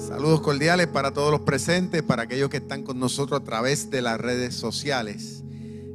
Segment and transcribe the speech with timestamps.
[0.00, 4.00] Saludos cordiales para todos los presentes, para aquellos que están con nosotros a través de
[4.00, 5.44] las redes sociales.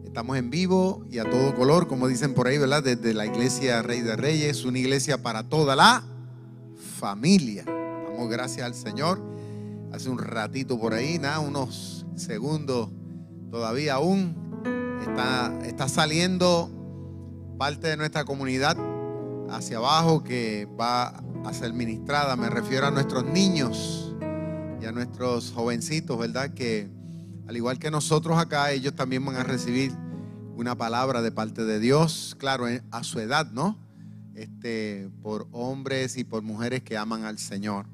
[0.05, 2.83] Estamos en vivo y a todo color, como dicen por ahí, ¿verdad?
[2.83, 6.03] Desde la iglesia Rey de Reyes, una iglesia para toda la
[6.99, 7.65] familia.
[7.65, 9.19] Damos gracias al Señor.
[9.91, 12.91] Hace un ratito por ahí, nada, unos segundos
[13.49, 14.35] todavía aún.
[15.01, 16.69] Está, está saliendo
[17.57, 18.77] parte de nuestra comunidad
[19.49, 22.35] hacia abajo que va a ser ministrada.
[22.35, 24.15] Me refiero a nuestros niños
[24.81, 26.53] y a nuestros jovencitos, ¿verdad?
[26.55, 26.89] Que
[27.47, 29.91] al igual que nosotros acá, ellos también van a recibir
[30.55, 33.77] una palabra de parte de Dios, claro, a su edad, ¿no?
[34.33, 37.85] Este, por hombres y por mujeres que aman al Señor.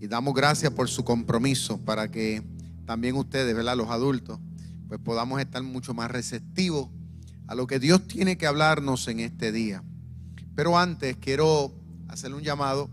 [0.00, 2.42] Y damos gracias por su compromiso para que
[2.84, 3.76] también ustedes, ¿verdad?
[3.76, 4.40] Los adultos,
[4.88, 6.88] pues podamos estar mucho más receptivos
[7.46, 9.84] a lo que Dios tiene que hablarnos en este día.
[10.56, 11.72] Pero antes quiero
[12.12, 12.90] hacerle un llamado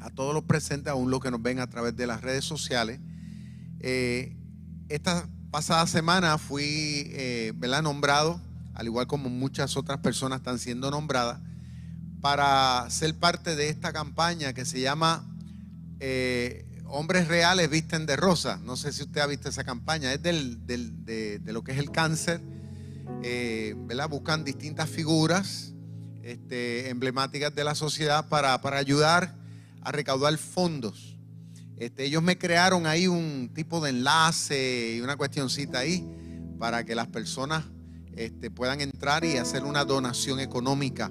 [0.00, 3.00] a todos los presentes, aún los que nos ven a través de las redes sociales.
[3.80, 4.36] Eh,
[4.88, 7.52] esta pasada semana fui eh,
[7.82, 8.40] nombrado,
[8.74, 11.40] al igual como muchas otras personas están siendo nombradas,
[12.20, 15.26] para ser parte de esta campaña que se llama
[16.00, 18.58] eh, Hombres Reales Visten de Rosa.
[18.64, 21.90] No sé si usted ha visto esa campaña, es del, de, lo que es el
[21.90, 22.40] cáncer.
[23.22, 23.76] Eh,
[24.08, 25.73] Buscan distintas figuras
[26.24, 29.34] este, emblemáticas de la sociedad para, para ayudar
[29.82, 31.18] a recaudar fondos.
[31.76, 36.02] Este, ellos me crearon ahí un tipo de enlace y una cuestioncita ahí
[36.58, 37.64] para que las personas
[38.16, 41.10] este, puedan entrar y hacer una donación económica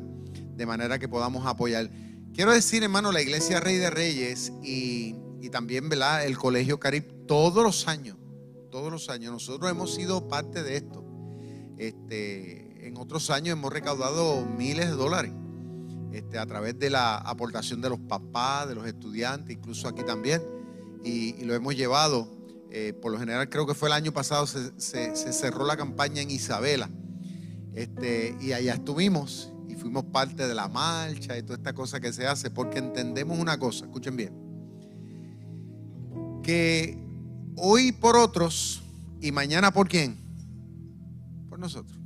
[0.55, 1.91] de manera que podamos apoyar.
[2.33, 5.15] Quiero decir, hermano, la Iglesia Rey de Reyes y,
[5.51, 6.25] también ¿verdad?
[6.25, 8.17] el Colegio Carib, todos los años,
[8.71, 11.05] todos los años, nosotros hemos sido parte de esto.
[12.93, 15.31] En otros años hemos recaudado miles de dólares
[16.11, 20.43] este, a través de la aportación de los papás, de los estudiantes, incluso aquí también,
[21.03, 22.27] y, lo hemos llevado.
[22.69, 26.29] Eh, por lo general, creo que fue el año pasado, se, cerró la campaña en
[26.29, 26.89] Isabela,
[27.73, 32.13] este, y allá estuvimos y fuimos parte de la marcha y toda esta cosa que
[32.13, 34.33] se hace, porque entendemos una cosa, escuchen bien,
[36.43, 36.97] que
[37.55, 38.83] hoy por otros
[39.19, 40.17] y mañana por quién?
[41.49, 41.97] Por nosotros.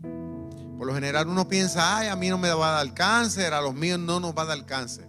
[0.78, 3.62] Por lo general uno piensa, ay, a mí no me va a dar cáncer, a
[3.62, 5.08] los míos no nos va a dar cáncer.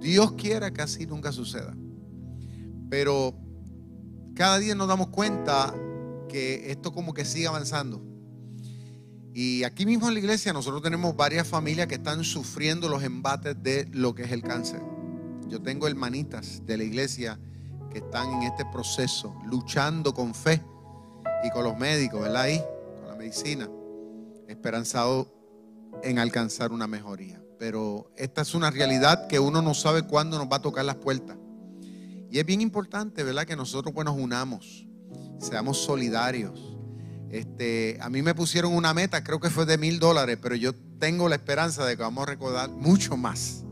[0.00, 1.76] Dios quiera que así nunca suceda.
[2.88, 3.34] Pero
[4.34, 5.74] cada día nos damos cuenta
[6.30, 8.02] que esto como que sigue avanzando.
[9.34, 13.54] Y aquí mismo en la iglesia nosotros tenemos varias familias que están sufriendo los embates
[13.62, 14.80] de lo que es el cáncer.
[15.46, 17.38] Yo tengo hermanitas de la iglesia
[17.90, 20.62] que están en este proceso, luchando con fe
[21.44, 22.42] y con los médicos, ¿verdad?
[22.42, 22.62] Ahí,
[22.98, 23.68] con la medicina
[24.52, 25.32] esperanzado
[26.02, 27.42] en alcanzar una mejoría.
[27.58, 30.96] Pero esta es una realidad que uno no sabe cuándo nos va a tocar las
[30.96, 31.36] puertas.
[32.30, 33.44] Y es bien importante, ¿verdad?
[33.44, 34.86] Que nosotros pues, nos unamos,
[35.38, 36.76] seamos solidarios.
[37.30, 40.74] Este, a mí me pusieron una meta, creo que fue de mil dólares, pero yo
[40.98, 43.64] tengo la esperanza de que vamos a recordar mucho más,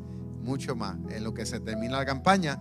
[0.43, 2.61] mucho más en lo que se termina la campaña.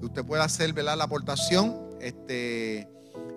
[0.00, 0.96] Usted puede hacer, ¿verdad?
[0.96, 2.88] La aportación, este,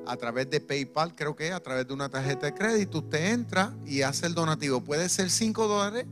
[0.05, 3.73] a través de PayPal, creo que a través de una tarjeta de crédito, usted entra
[3.85, 4.81] y hace el donativo.
[4.81, 6.05] Puede ser 5 dólares,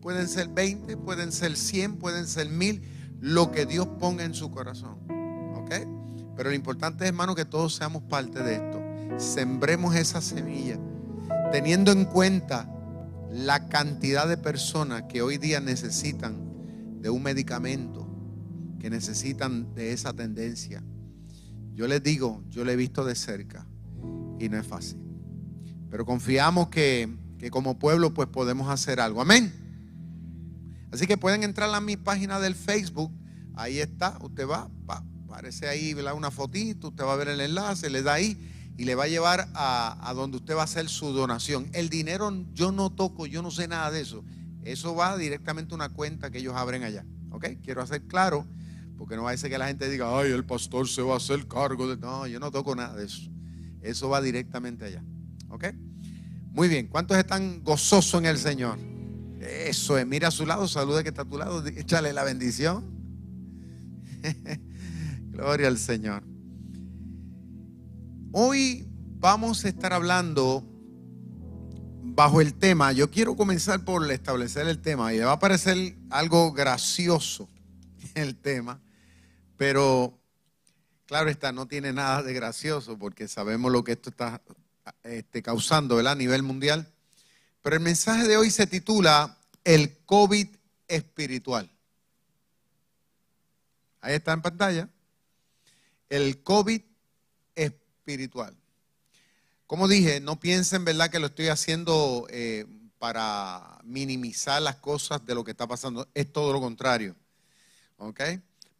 [0.00, 2.82] pueden ser 20, pueden ser 100, pueden ser 1000,
[3.20, 4.98] lo que Dios ponga en su corazón.
[5.56, 5.70] ¿Ok?
[6.36, 8.80] Pero lo importante es, hermano, que todos seamos parte de esto.
[9.18, 10.78] Sembremos esa semilla,
[11.50, 12.72] teniendo en cuenta
[13.30, 16.36] la cantidad de personas que hoy día necesitan
[17.00, 18.06] de un medicamento,
[18.78, 20.82] que necesitan de esa tendencia
[21.78, 23.64] yo les digo, yo lo he visto de cerca
[24.40, 24.98] y no es fácil.
[25.88, 27.08] Pero confiamos que,
[27.52, 29.20] como pueblo pues podemos hacer algo.
[29.20, 29.52] Amén.
[30.90, 33.12] Así que pueden entrar a mi página del Facebook.
[33.54, 34.18] Ahí está.
[34.22, 34.68] Usted va,
[35.26, 36.88] aparece ahí una fotito.
[36.88, 39.98] Usted va a ver el enlace, le da ahí y le va a llevar a,
[40.02, 41.68] a donde usted va a hacer su donación.
[41.74, 44.24] El dinero yo no toco, yo no sé nada de eso.
[44.64, 47.06] Eso va directamente a una cuenta que ellos abren allá.
[47.30, 47.46] ¿Ok?
[47.62, 48.44] Quiero hacer claro
[48.98, 51.16] porque no va a ser que la gente diga, ay, el pastor se va a
[51.18, 51.96] hacer cargo de...
[51.96, 53.30] No, yo no toco nada de eso.
[53.80, 55.02] Eso va directamente allá.
[55.48, 55.66] ¿Ok?
[56.50, 58.78] Muy bien, ¿cuántos están gozosos en el Señor?
[59.40, 62.84] Eso es, mira a su lado, saluda que está a tu lado, échale la bendición.
[65.30, 66.24] Gloria al Señor.
[68.32, 68.88] Hoy
[69.20, 70.64] vamos a estar hablando
[72.02, 72.90] bajo el tema.
[72.90, 77.48] Yo quiero comenzar por establecer el tema y va a parecer algo gracioso
[78.14, 78.80] el tema,
[79.58, 80.18] pero
[81.04, 84.40] claro está, no tiene nada de gracioso porque sabemos lo que esto está
[85.02, 86.90] este, causando a nivel mundial.
[87.60, 90.48] Pero el mensaje de hoy se titula El COVID
[90.86, 91.70] espiritual.
[94.00, 94.88] Ahí está en pantalla.
[96.08, 96.80] El COVID
[97.56, 98.56] espiritual.
[99.66, 102.64] Como dije, no piensen, ¿verdad?, que lo estoy haciendo eh,
[102.98, 106.08] para minimizar las cosas de lo que está pasando.
[106.14, 107.16] Es todo lo contrario.
[107.98, 108.20] ¿Ok?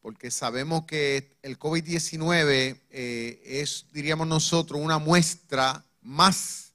[0.00, 6.72] Porque sabemos que el COVID-19 eh, es, diríamos nosotros, una muestra más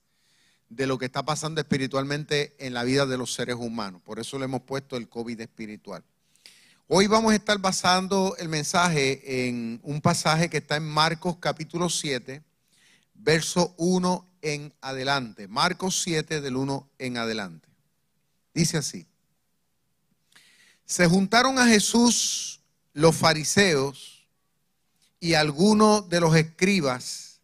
[0.69, 4.01] de lo que está pasando espiritualmente en la vida de los seres humanos.
[4.03, 6.03] Por eso le hemos puesto el COVID espiritual.
[6.87, 11.89] Hoy vamos a estar basando el mensaje en un pasaje que está en Marcos capítulo
[11.89, 12.43] 7
[13.23, 15.47] verso 1 en adelante.
[15.47, 17.67] Marcos 7 del 1 en adelante.
[18.53, 19.07] Dice así.
[20.85, 22.61] Se juntaron a Jesús
[22.93, 24.27] los fariseos
[25.19, 27.41] y algunos de los escribas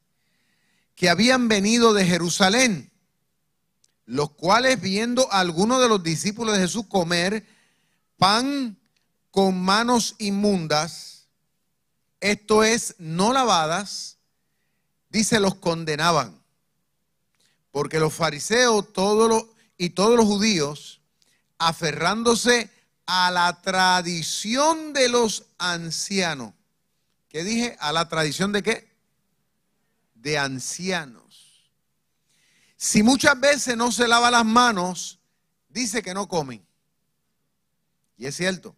[0.95, 2.91] que habían venido de Jerusalén,
[4.05, 7.45] los cuales viendo a algunos de los discípulos de Jesús comer
[8.17, 8.77] pan
[9.31, 11.27] con manos inmundas,
[12.19, 14.17] esto es, no lavadas,
[15.09, 16.37] dice, los condenaban.
[17.71, 18.85] Porque los fariseos
[19.77, 20.99] y todos los judíos,
[21.57, 22.69] aferrándose
[23.11, 26.53] a la tradición de los ancianos.
[27.27, 27.75] ¿Qué dije?
[27.79, 28.95] ¿A la tradición de qué?
[30.13, 31.67] De ancianos.
[32.77, 35.17] Si muchas veces no se lava las manos,
[35.69, 36.63] dice que no comen.
[38.15, 38.75] Y es cierto.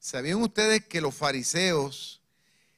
[0.00, 2.22] ¿Sabían ustedes que los fariseos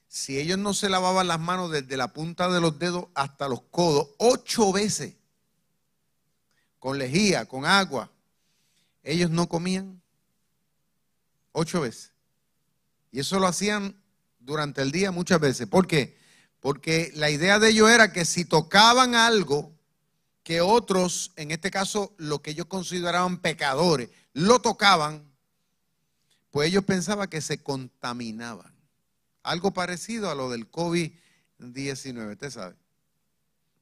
[0.06, 3.62] si ellos no se lavaban las manos desde la punta de los dedos hasta los
[3.62, 5.14] codos, ocho veces,
[6.78, 8.12] con lejía, con agua,
[9.02, 10.03] ellos no comían
[11.54, 12.12] ocho veces.
[13.10, 13.96] Y eso lo hacían
[14.40, 15.66] durante el día muchas veces.
[15.66, 16.18] ¿Por qué?
[16.60, 19.72] Porque la idea de ellos era que si tocaban algo
[20.42, 25.24] que otros, en este caso lo que ellos consideraban pecadores, lo tocaban,
[26.50, 28.74] pues ellos pensaban que se contaminaban.
[29.42, 32.76] Algo parecido a lo del COVID-19, usted sabe.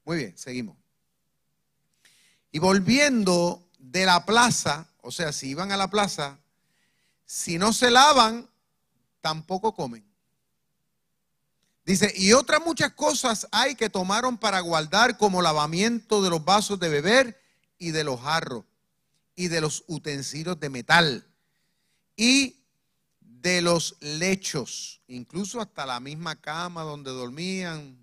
[0.05, 0.77] Muy bien, seguimos.
[2.51, 6.37] Y volviendo de la plaza, o sea, si iban a la plaza,
[7.25, 8.49] si no se lavan,
[9.21, 10.03] tampoco comen.
[11.85, 16.79] Dice, y otras muchas cosas hay que tomaron para guardar como lavamiento de los vasos
[16.79, 17.41] de beber
[17.77, 18.63] y de los jarros
[19.35, 21.27] y de los utensilios de metal
[22.15, 22.63] y
[23.19, 27.97] de los lechos, incluso hasta la misma cama donde dormían.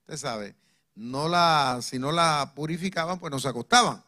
[0.00, 0.56] Usted sabe,
[0.96, 4.02] no la, si no la purificaban, pues no se acostaban.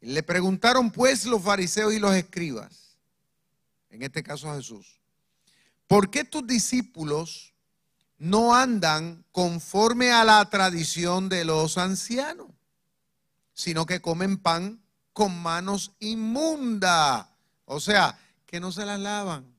[0.00, 2.85] Le preguntaron pues los fariseos y los escribas,
[3.90, 5.00] en este caso a Jesús,
[5.86, 7.54] ¿por qué tus discípulos
[8.18, 12.48] no andan conforme a la tradición de los ancianos,
[13.54, 17.26] sino que comen pan con manos inmundas?
[17.64, 19.56] O sea, que no se las lavan.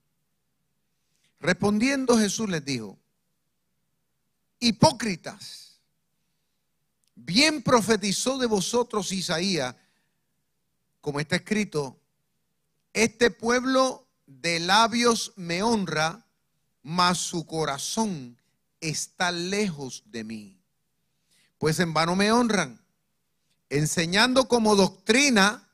[1.39, 2.97] Respondiendo Jesús les dijo,
[4.59, 5.79] hipócritas,
[7.15, 9.75] bien profetizó de vosotros Isaías,
[11.01, 11.99] como está escrito,
[12.93, 16.23] este pueblo de labios me honra,
[16.83, 18.37] mas su corazón
[18.79, 20.61] está lejos de mí.
[21.57, 22.79] Pues en vano me honran,
[23.69, 25.67] enseñando como doctrina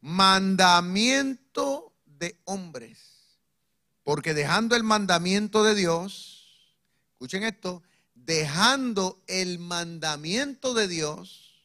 [0.00, 3.14] mandamiento de hombres
[4.04, 6.46] porque dejando el mandamiento de Dios,
[7.12, 7.82] escuchen esto,
[8.14, 11.64] dejando el mandamiento de Dios,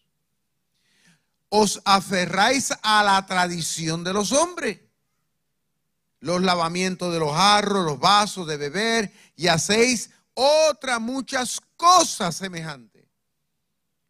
[1.49, 4.79] os aferráis a la tradición de los hombres.
[6.19, 13.05] Los lavamientos de los jarros, los vasos de beber y hacéis otras muchas cosas semejantes.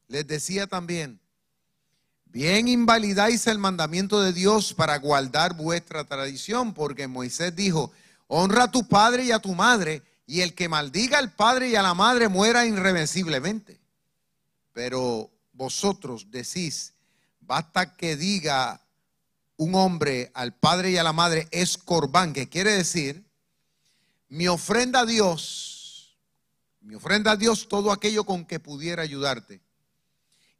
[0.07, 1.19] Les decía también,
[2.25, 7.91] bien invalidáis el mandamiento de Dios para guardar vuestra tradición, porque Moisés dijo,
[8.27, 11.75] Honra a tu padre y a tu madre, y el que maldiga al padre y
[11.75, 13.81] a la madre muera irreversiblemente.
[14.73, 16.93] Pero vosotros decís,
[17.39, 18.79] basta que diga
[19.59, 23.25] un hombre al padre y a la madre es corbán, que quiere decir,
[24.29, 26.17] mi ofrenda a Dios,
[26.79, 29.61] mi ofrenda a Dios todo aquello con que pudiera ayudarte.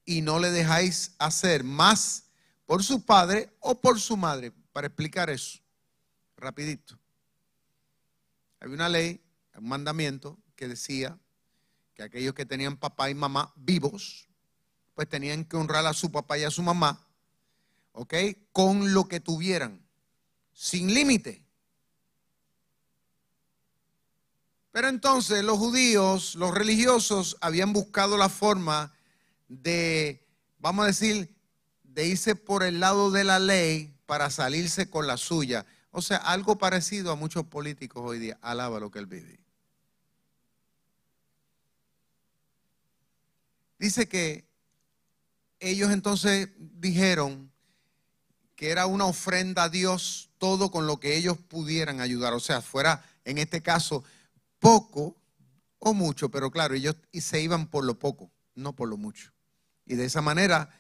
[0.04, 2.26] y no le dejáis hacer más
[2.66, 4.52] por su padre o por su madre.
[4.74, 5.60] Para explicar eso,
[6.36, 6.98] rapidito.
[8.60, 9.22] Hay una ley,
[9.56, 11.18] un mandamiento que decía
[11.94, 14.28] que aquellos que tenían papá y mamá vivos,
[14.96, 17.06] pues tenían que honrar a su papá y a su mamá,
[18.00, 18.14] ¿ok?
[18.54, 19.86] Con lo que tuvieran,
[20.54, 21.44] sin límite.
[24.72, 28.94] Pero entonces los judíos, los religiosos, habían buscado la forma
[29.50, 30.26] de,
[30.60, 31.36] vamos a decir,
[31.84, 35.66] de irse por el lado de la ley para salirse con la suya.
[35.92, 38.38] O sea, algo parecido a muchos políticos hoy día.
[38.42, 39.42] Alaba lo que él vive.
[43.78, 44.48] Dice que
[45.60, 47.49] ellos entonces dijeron
[48.60, 52.34] que era una ofrenda a Dios todo con lo que ellos pudieran ayudar.
[52.34, 54.04] O sea, fuera en este caso
[54.60, 55.16] poco
[55.78, 59.32] o mucho, pero claro, ellos se iban por lo poco, no por lo mucho.
[59.86, 60.78] Y de esa manera,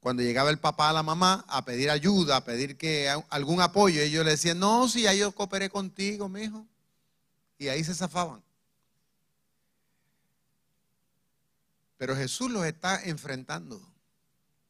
[0.00, 4.02] cuando llegaba el papá a la mamá a pedir ayuda, a pedir que algún apoyo,
[4.02, 6.66] ellos le decían, no, si ya yo cooperé contigo, mi hijo.
[7.56, 8.42] Y ahí se zafaban.
[11.98, 13.80] Pero Jesús los está enfrentando,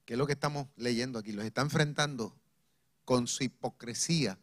[0.05, 2.37] que es lo que estamos leyendo aquí, los está enfrentando
[3.05, 4.39] con su hipocresía,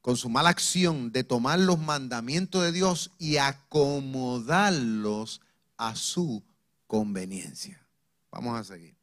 [0.00, 5.40] con su mala acción de tomar los mandamientos de Dios y acomodarlos
[5.76, 6.42] a su
[6.86, 7.84] conveniencia.
[8.30, 8.94] Vamos a seguir.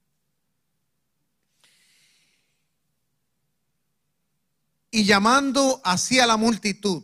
[4.90, 7.04] Y llamando así a la multitud,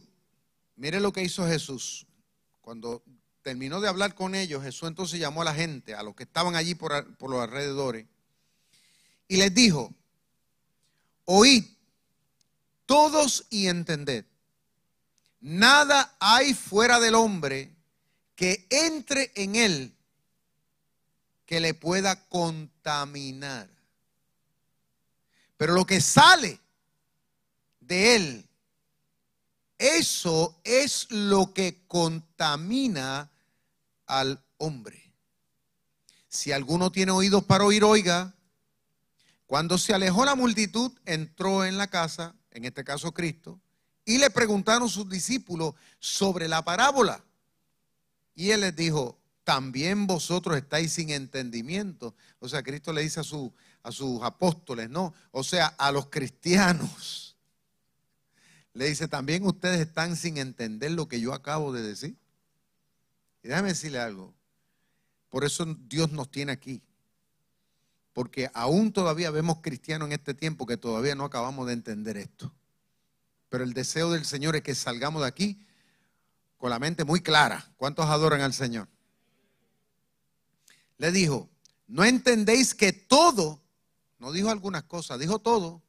[0.75, 2.07] mire lo que hizo Jesús.
[2.61, 3.03] Cuando
[3.41, 6.55] terminó de hablar con ellos, Jesús entonces llamó a la gente, a los que estaban
[6.55, 8.07] allí por, por los alrededores,
[9.27, 9.93] y les dijo,
[11.25, 11.65] oíd
[12.85, 14.25] todos y entended,
[15.39, 17.73] nada hay fuera del hombre
[18.35, 19.95] que entre en él
[21.45, 23.69] que le pueda contaminar.
[25.57, 26.59] Pero lo que sale
[27.79, 28.49] de él,
[29.77, 33.29] eso es lo que contamina
[34.07, 35.13] al hombre.
[36.27, 38.33] Si alguno tiene oídos para oír, oiga.
[39.53, 43.61] Cuando se alejó la multitud, entró en la casa en este caso Cristo,
[44.03, 47.23] y le preguntaron sus discípulos sobre la parábola.
[48.33, 52.15] Y él les dijo, también vosotros estáis sin entendimiento.
[52.39, 53.23] O sea, Cristo le dice a,
[53.83, 55.13] a sus apóstoles, ¿no?
[55.29, 57.37] O sea, a los cristianos.
[58.73, 62.17] Le dice, también ustedes están sin entender lo que yo acabo de decir.
[63.43, 64.33] Y déjame decirle algo.
[65.29, 66.81] Por eso Dios nos tiene aquí
[68.13, 72.53] porque aún todavía vemos cristianos en este tiempo que todavía no acabamos de entender esto.
[73.49, 75.65] Pero el deseo del Señor es que salgamos de aquí
[76.57, 77.71] con la mente muy clara.
[77.75, 78.87] ¿Cuántos adoran al Señor?
[80.97, 81.49] Le dijo,
[81.87, 83.61] no entendéis que todo,
[84.19, 85.81] no dijo algunas cosas, dijo todo,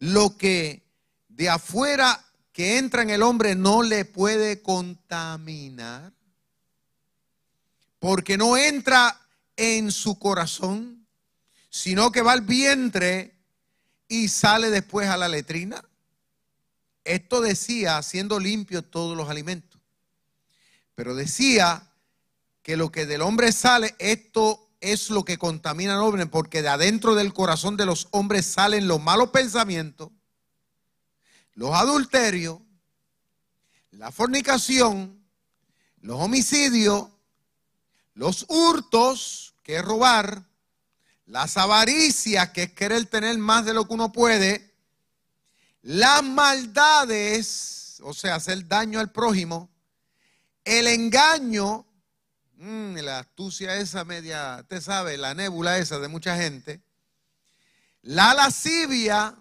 [0.00, 0.84] lo que
[1.28, 6.12] de afuera que entra en el hombre no le puede contaminar,
[7.98, 9.20] porque no entra
[9.56, 11.03] en su corazón,
[11.74, 13.34] sino que va al vientre
[14.06, 15.84] y sale después a la letrina.
[17.02, 19.80] Esto decía haciendo limpio todos los alimentos.
[20.94, 21.90] Pero decía
[22.62, 26.68] que lo que del hombre sale, esto es lo que contamina al hombre, porque de
[26.68, 30.12] adentro del corazón de los hombres salen los malos pensamientos,
[31.54, 32.60] los adulterios,
[33.90, 35.26] la fornicación,
[36.02, 37.08] los homicidios,
[38.14, 40.53] los hurtos, que es robar,
[41.26, 44.74] las avaricias, que es querer tener más de lo que uno puede,
[45.82, 49.70] las maldades, o sea, hacer daño al prójimo,
[50.64, 51.86] el engaño,
[52.56, 56.80] mm, la astucia esa media, usted sabe, la nébula esa de mucha gente,
[58.02, 59.36] la lascivia,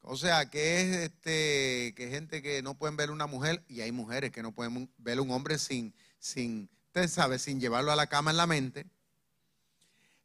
[0.00, 3.90] o sea, que es este, que gente que no pueden ver una mujer, y hay
[3.90, 8.06] mujeres que no pueden ver un hombre sin, sin, usted sabe, sin llevarlo a la
[8.06, 8.86] cama en la mente.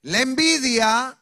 [0.03, 1.15] La envidia,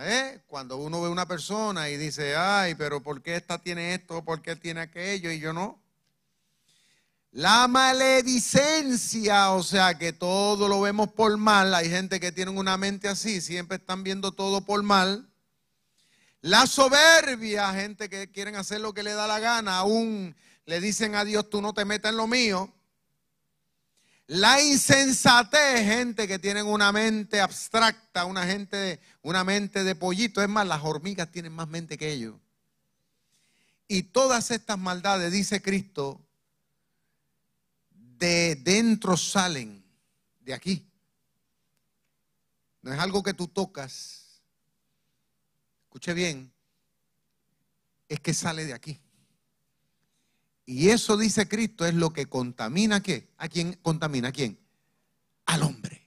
[0.00, 0.40] ¿eh?
[0.48, 4.24] cuando uno ve una persona y dice, ay, pero ¿por qué esta tiene esto?
[4.24, 5.30] ¿Por qué tiene aquello?
[5.30, 5.80] Y yo no.
[7.30, 11.72] La maledicencia, o sea que todo lo vemos por mal.
[11.76, 15.30] Hay gente que tiene una mente así, siempre están viendo todo por mal.
[16.40, 20.34] La soberbia, gente que quieren hacer lo que le da la gana, aún
[20.66, 22.74] le dicen a Dios, tú no te metas en lo mío.
[24.32, 30.40] La insensatez, gente que tienen una mente abstracta, una, gente, una mente de pollito.
[30.40, 32.36] Es más, las hormigas tienen más mente que ellos.
[33.88, 36.24] Y todas estas maldades, dice Cristo,
[37.90, 39.82] de dentro salen,
[40.38, 40.88] de aquí,
[42.82, 44.40] no es algo que tú tocas.
[45.86, 46.52] Escuche bien,
[48.08, 49.00] es que sale de aquí.
[50.70, 53.28] Y eso dice Cristo es lo que contamina qué?
[53.38, 54.28] ¿A quién contamina?
[54.28, 54.56] ¿A quién?
[55.46, 56.06] Al hombre.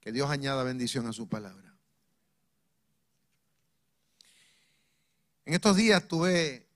[0.00, 1.76] Que Dios añada bendición a su palabra.
[5.44, 6.66] En estos días estuve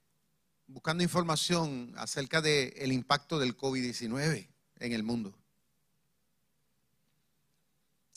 [0.66, 4.46] buscando información acerca del impacto del COVID-19
[4.80, 5.34] en el mundo.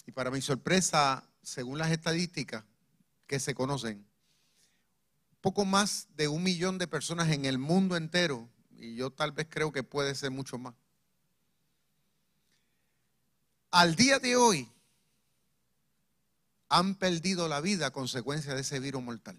[0.06, 2.66] Y para mi sorpresa, según las estadísticas
[3.28, 4.06] que se conocen,
[5.44, 9.46] poco más de un millón de personas en el mundo entero, y yo tal vez
[9.50, 10.74] creo que puede ser mucho más.
[13.70, 14.72] Al día de hoy
[16.70, 19.38] han perdido la vida a consecuencia de ese virus mortal,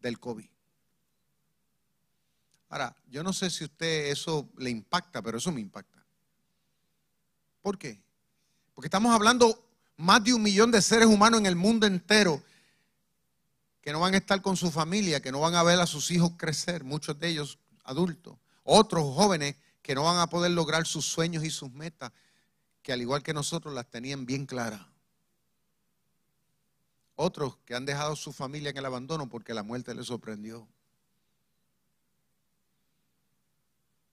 [0.00, 0.50] del COVID.
[2.68, 6.04] Ahora, yo no sé si a usted eso le impacta, pero eso me impacta.
[7.62, 7.98] ¿Por qué?
[8.74, 12.42] Porque estamos hablando más de un millón de seres humanos en el mundo entero
[13.84, 16.10] que no van a estar con su familia, que no van a ver a sus
[16.10, 21.04] hijos crecer, muchos de ellos adultos, otros jóvenes que no van a poder lograr sus
[21.04, 22.10] sueños y sus metas,
[22.82, 24.80] que al igual que nosotros las tenían bien claras.
[27.14, 30.66] Otros que han dejado su familia en el abandono porque la muerte les sorprendió.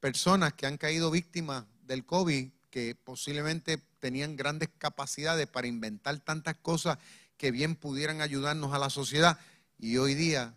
[0.02, 6.56] Personas que han caído víctimas del COVID, que posiblemente tenían grandes capacidades para inventar tantas
[6.56, 6.98] cosas
[7.38, 9.40] que bien pudieran ayudarnos a la sociedad,
[9.82, 10.54] y hoy día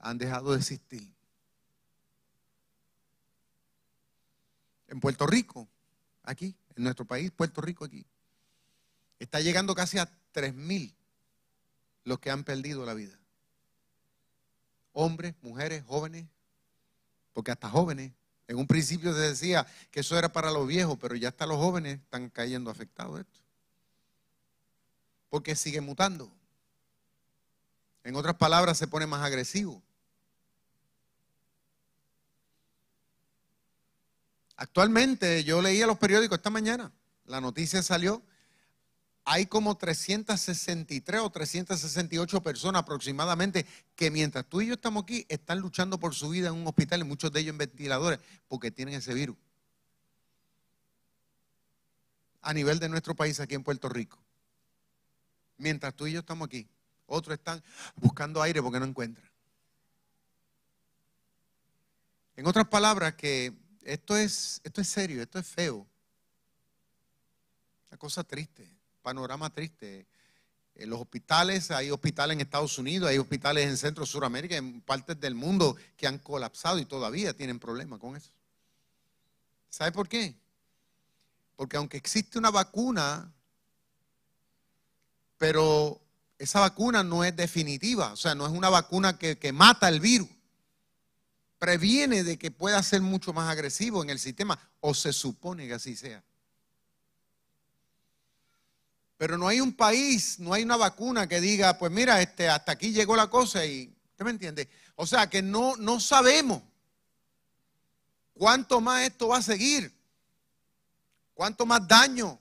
[0.00, 1.08] han dejado de existir.
[4.88, 5.68] En Puerto Rico,
[6.24, 8.04] aquí, en nuestro país, Puerto Rico aquí,
[9.20, 10.92] está llegando casi a 3.000
[12.04, 13.16] los que han perdido la vida.
[14.92, 16.26] Hombres, mujeres, jóvenes,
[17.32, 18.12] porque hasta jóvenes.
[18.48, 21.56] En un principio se decía que eso era para los viejos, pero ya hasta los
[21.56, 23.40] jóvenes están cayendo afectados esto.
[25.28, 26.32] Porque sigue mutando.
[28.06, 29.82] En otras palabras, se pone más agresivo.
[34.54, 36.92] Actualmente, yo leía los periódicos esta mañana,
[37.24, 38.22] la noticia salió,
[39.24, 43.66] hay como 363 o 368 personas aproximadamente
[43.96, 47.00] que mientras tú y yo estamos aquí están luchando por su vida en un hospital
[47.00, 49.36] y muchos de ellos en ventiladores porque tienen ese virus.
[52.40, 54.16] A nivel de nuestro país aquí en Puerto Rico.
[55.58, 56.68] Mientras tú y yo estamos aquí.
[57.06, 57.62] Otros están
[57.94, 59.28] buscando aire porque no encuentran.
[62.36, 65.86] En otras palabras, que esto es, esto es serio, esto es feo.
[67.88, 68.68] Una cosa triste,
[69.00, 70.06] panorama triste.
[70.74, 75.18] En los hospitales, hay hospitales en Estados Unidos, hay hospitales en Centro Suramérica, en partes
[75.18, 78.30] del mundo que han colapsado y todavía tienen problemas con eso.
[79.70, 80.34] ¿Sabe por qué?
[81.56, 83.32] Porque aunque existe una vacuna,
[85.38, 86.05] pero
[86.38, 90.28] esa vacuna no es definitiva, o sea, no es una vacuna que, mata el virus.
[91.58, 95.74] Previene de que pueda ser mucho más agresivo en el sistema, o se supone que
[95.74, 96.22] así sea.
[99.16, 102.72] Pero no hay un país, no hay una vacuna que diga, pues mira, este, hasta
[102.72, 104.68] aquí llegó la cosa y, ¿usted me entiende?
[104.94, 106.62] O sea, que no, no sabemos
[108.34, 109.90] cuánto más esto va a seguir,
[111.32, 112.38] cuánto más daño.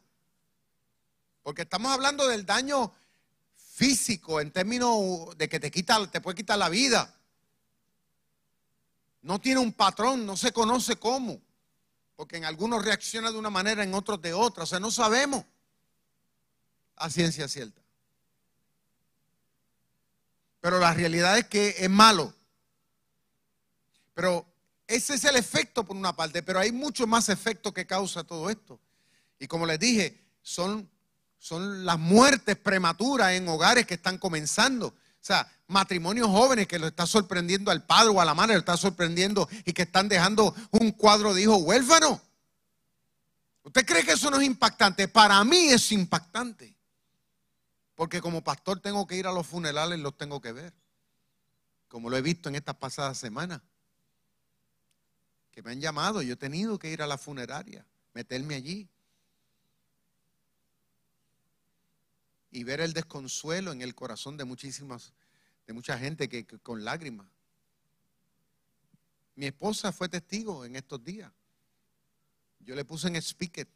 [1.44, 2.92] Porque estamos hablando del daño
[3.76, 7.14] físico, en términos de que te quita, te puede quitar la vida.
[9.22, 11.42] No tiene un patrón, no se conoce cómo.
[12.16, 14.64] Porque en algunos reacciona de una manera, en otros de otra.
[14.64, 15.44] O sea, no sabemos
[16.96, 17.82] a ciencia cierta.
[20.62, 22.34] Pero la realidad es que es malo.
[24.14, 24.46] Pero
[24.88, 28.50] ese es el efecto por una parte, pero hay mucho más efecto que causa todo
[28.50, 28.80] esto.
[29.38, 30.90] Y como les dije, son
[31.46, 34.88] son las muertes prematuras en hogares que están comenzando.
[34.88, 38.62] O sea, matrimonios jóvenes que lo está sorprendiendo al padre o a la madre, lo
[38.62, 42.20] está sorprendiendo y que están dejando un cuadro de hijos huérfanos.
[43.62, 45.08] ¿Usted cree que eso no es impactante?
[45.08, 46.76] Para mí es impactante.
[47.94, 50.74] Porque como pastor tengo que ir a los funerales, los tengo que ver.
[51.88, 53.62] Como lo he visto en estas pasadas semanas.
[55.52, 58.90] Que me han llamado, yo he tenido que ir a la funeraria, meterme allí.
[62.56, 65.12] Y ver el desconsuelo en el corazón de muchísimas,
[65.68, 67.28] de mucha gente que, con lágrimas.
[69.36, 71.30] Mi esposa fue testigo en estos días.
[72.60, 73.68] Yo le puse en speaker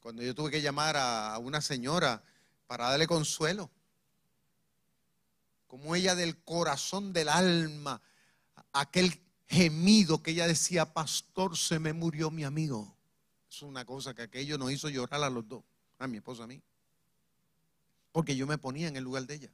[0.00, 2.20] cuando yo tuve que llamar a una señora
[2.66, 3.70] para darle consuelo.
[5.68, 8.02] Como ella del corazón del alma,
[8.72, 12.96] aquel gemido que ella decía, pastor, se me murió mi amigo.
[13.48, 15.62] Es una cosa que aquello nos hizo llorar a los dos.
[16.00, 16.60] a mi esposa a mí.
[18.12, 19.50] Porque yo me ponía en el lugar de ella.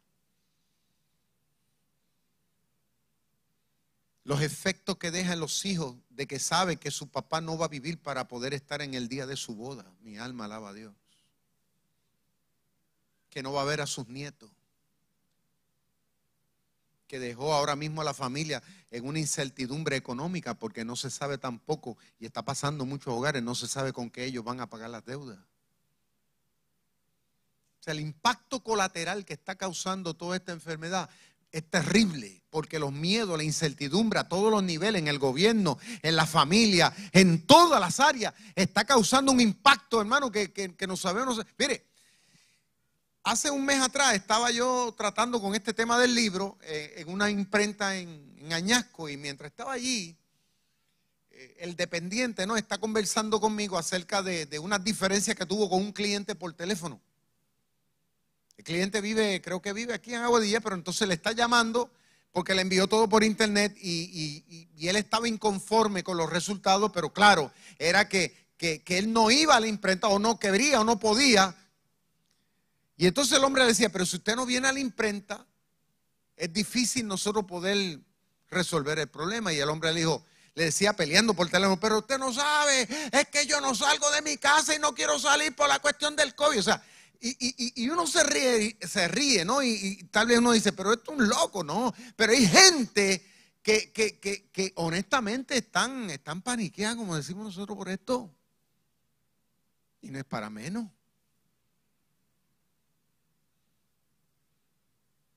[4.25, 7.69] Los efectos que dejan los hijos de que sabe que su papá no va a
[7.69, 9.85] vivir para poder estar en el día de su boda.
[10.01, 10.95] Mi alma alaba a Dios.
[13.31, 14.51] Que no va a ver a sus nietos
[17.07, 21.39] que dejó ahora mismo a la familia en una incertidumbre económica porque no se sabe
[21.39, 24.69] tampoco, y está pasando en muchos hogares, no se sabe con qué ellos van a
[24.69, 25.39] pagar las deudas.
[27.87, 31.09] Sea, el impacto colateral que está causando toda esta enfermedad
[31.53, 36.17] es terrible, porque los miedos, la incertidumbre a todos los niveles, en el gobierno, en
[36.17, 41.41] la familia, en todas las áreas, está causando un impacto, hermano, que, que no sabemos.
[41.57, 41.87] Mire,
[43.23, 47.29] Hace un mes atrás estaba yo tratando con este tema del libro eh, en una
[47.29, 50.17] imprenta en, Añasco y mientras estaba allí,
[51.31, 52.57] eh, el dependiente ¿no?
[52.57, 57.01] está conversando conmigo acerca de, de unas diferencias que tuvo con un cliente por teléfono.
[58.67, 61.91] Cliente vive, creo que vive aquí en Aguadilla, pero entonces le está llamando
[62.33, 64.45] porque le envió todo por internet y,
[64.87, 69.69] él estaba inconforme con los resultados, pero claro, era que él no iba a la
[69.69, 71.57] imprenta o no quería o no podía
[72.97, 75.47] y entonces el hombre le decía, pero si usted no viene a la imprenta,
[76.37, 78.01] es difícil nosotros poder
[78.49, 79.53] resolver el problema.
[79.53, 80.25] Y el hombre le dijo,
[80.55, 84.23] le decía peleando por teléfono, pero usted no sabe, es que yo no salgo de
[84.23, 86.59] mi casa y no quiero salir por la cuestión del COVID.
[86.59, 86.83] O sea,
[87.21, 89.63] y, uno se ríe, se ríe, ¿no?
[89.63, 91.93] Y, tal vez uno dice, pero esto es un loco, ¿no?
[92.17, 93.25] Pero hay gente
[93.63, 98.33] que, que, honestamente están, están paniqueadas, como decimos nosotros, por esto.
[100.03, 100.89] Y no es para menos.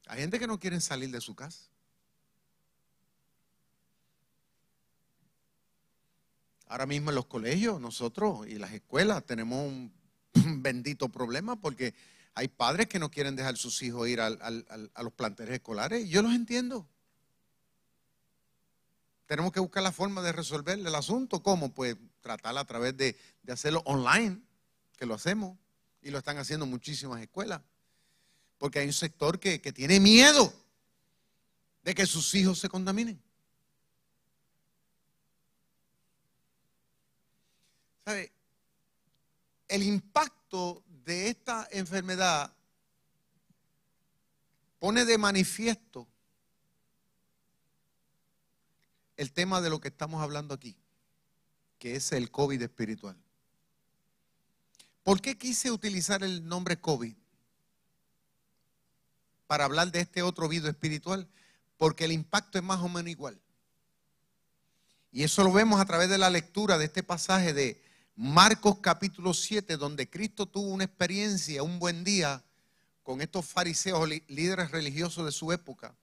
[0.08, 1.70] Hay gente que no quiere salir de su casa.
[6.68, 9.92] Ahora mismo en los colegios, nosotros y las escuelas tenemos un,
[10.62, 11.94] bendito problema porque
[12.36, 16.08] hay padres que no quieren dejar sus hijos ir a los planteles escolares.
[16.10, 16.88] Yo los entiendo.
[19.26, 21.44] Tenemos que buscar la forma de resolver el asunto.
[21.44, 21.74] ¿Cómo?
[21.74, 24.42] Pues tratarla a través de, de hacerlo online,
[24.98, 25.58] que lo hacemos
[26.02, 27.62] y lo están haciendo muchísimas escuelas.
[28.58, 30.54] Porque hay un sector que, tiene miedo
[31.84, 33.22] de que sus hijos se contaminen.
[38.06, 38.32] ¿Sabe?
[39.70, 42.54] El impacto de esta enfermedad
[44.80, 46.06] pone de manifiesto
[49.16, 50.76] el tema de lo que estamos hablando aquí,
[51.78, 53.16] que es el COVID espiritual.
[55.04, 57.16] ¿Por qué quise utilizar el nombre COVID?
[59.50, 61.28] para hablar de este otro video espiritual,
[61.80, 63.42] porque el impacto es más o menos igual.
[65.12, 67.82] Y eso lo vemos a través de la lectura de este pasaje de
[68.22, 72.44] Marcos capítulo 7, donde Cristo tuvo una experiencia, un buen día
[73.02, 75.96] con estos fariseos, líderes religiosos de su época,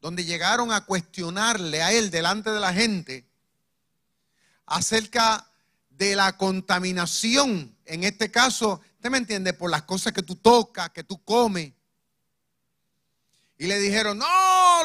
[0.00, 3.26] donde llegaron a cuestionarle a él delante de la gente
[4.64, 5.46] acerca
[5.90, 10.88] de la contaminación, en este caso, usted me entiende, por las cosas que tú tocas,
[10.92, 11.74] que tú comes,
[13.58, 14.26] y le dijeron, no,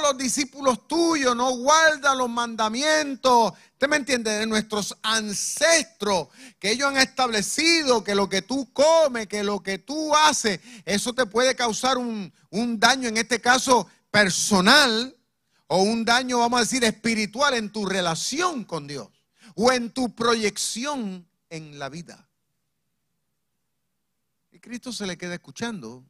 [0.04, 3.54] los discípulos tuyos no guardan los mandamientos.
[3.72, 4.32] ¿Usted me entiende?
[4.32, 6.28] De nuestros ancestros,
[6.60, 11.14] que ellos han establecido que lo que tú comes, que lo que tú haces, eso
[11.14, 15.18] te puede causar un, un daño, en este caso personal,
[15.68, 19.10] o un daño, vamos a decir, espiritual en tu relación con Dios,
[19.56, 22.30] o en tu proyección en la vida.
[24.52, 26.06] Y Cristo se le queda escuchando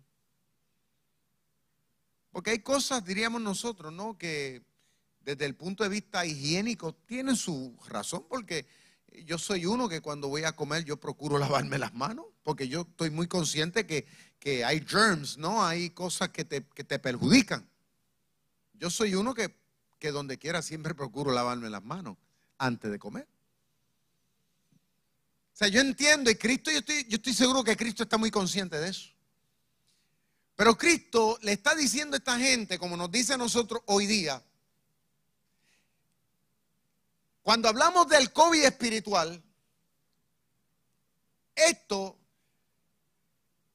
[2.34, 4.18] porque hay cosas, diríamos nosotros, ¿no?
[4.18, 4.64] Que
[5.22, 8.66] desde el punto de vista higiénico tienen su razón, porque
[9.26, 12.82] yo soy uno que cuando voy a comer yo procuro lavarme las manos, porque yo
[12.82, 14.08] estoy muy consciente que,
[14.40, 15.64] que hay germs, ¿no?
[15.64, 17.70] Hay cosas que te, que te perjudican.
[18.74, 19.56] Yo soy uno que,
[20.00, 22.18] que donde quiera siempre procuro lavarme las manos
[22.58, 23.28] antes de comer.
[25.54, 28.32] O sea, yo entiendo, y Cristo, yo estoy, yo estoy seguro que Cristo está muy
[28.32, 29.13] consciente de eso.
[30.64, 34.42] Pero Cristo le está diciendo a esta gente, como nos dice a nosotros hoy día,
[37.42, 39.44] cuando hablamos del COVID espiritual,
[41.54, 42.18] esto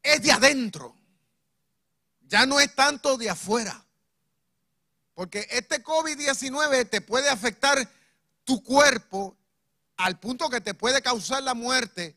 [0.02, 0.96] es de adentro,
[2.22, 3.84] ya no es tanto de afuera.
[5.12, 7.86] Porque este COVID-19 te puede afectar
[8.44, 9.36] tu cuerpo
[9.98, 12.16] al punto que te puede causar la muerte.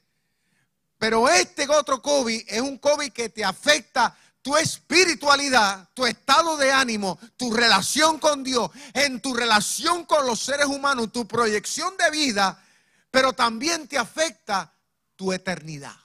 [0.97, 6.71] Pero este otro COVID es un COVID que te afecta tu espiritualidad, tu estado de
[6.71, 12.10] ánimo, tu relación con Dios, en tu relación con los seres humanos, tu proyección de
[12.10, 12.63] vida,
[13.12, 14.73] pero también te afecta
[15.15, 15.95] tu eternidad.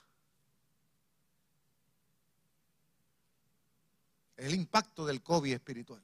[4.35, 6.03] El impacto del COVID espiritual.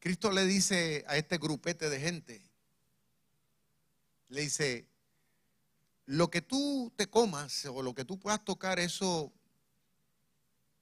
[0.00, 2.42] Cristo le dice a este grupete de gente,
[4.30, 4.91] le dice,
[6.06, 9.32] lo que tú te comas o lo que tú puedas tocar, eso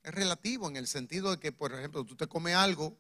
[0.03, 2.97] es relativo en el sentido de que, por ejemplo, tú te comes algo,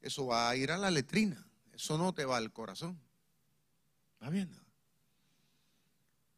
[0.00, 3.00] eso va a ir a la letrina, eso no te va al corazón.
[4.14, 4.58] ¿Está viendo?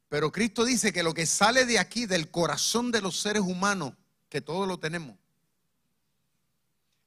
[0.08, 3.94] Pero Cristo dice que lo que sale de aquí, del corazón de los seres humanos,
[4.28, 5.16] que todos lo tenemos,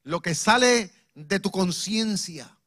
[0.04, 2.58] lo que sale de tu conciencia,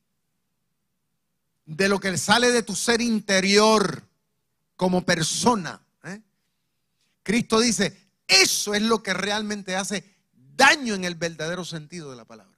[1.65, 4.06] de lo que sale de tu ser interior
[4.77, 5.81] como persona.
[6.05, 6.21] ¿eh?
[7.23, 12.25] Cristo dice, eso es lo que realmente hace daño en el verdadero sentido de la
[12.25, 12.57] palabra.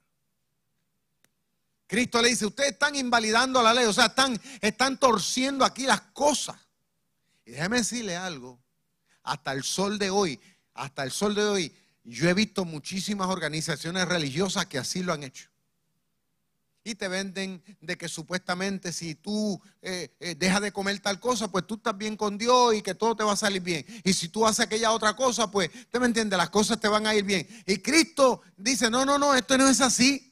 [1.87, 6.01] Cristo le dice, ustedes están invalidando la ley, o sea, están, están torciendo aquí las
[6.01, 6.55] cosas.
[7.45, 8.59] Y déjeme decirle algo,
[9.23, 10.39] hasta el sol de hoy,
[10.75, 15.23] hasta el sol de hoy, yo he visto muchísimas organizaciones religiosas que así lo han
[15.23, 15.48] hecho
[16.95, 21.65] te venden de que supuestamente si tú eh, eh, dejas de comer tal cosa, pues
[21.67, 23.85] tú estás bien con Dios y que todo te va a salir bien.
[24.03, 26.37] Y si tú haces aquella otra cosa, pues, ¿te me entiendes?
[26.37, 27.47] Las cosas te van a ir bien.
[27.65, 30.28] Y Cristo dice, no, no, no, esto no es así.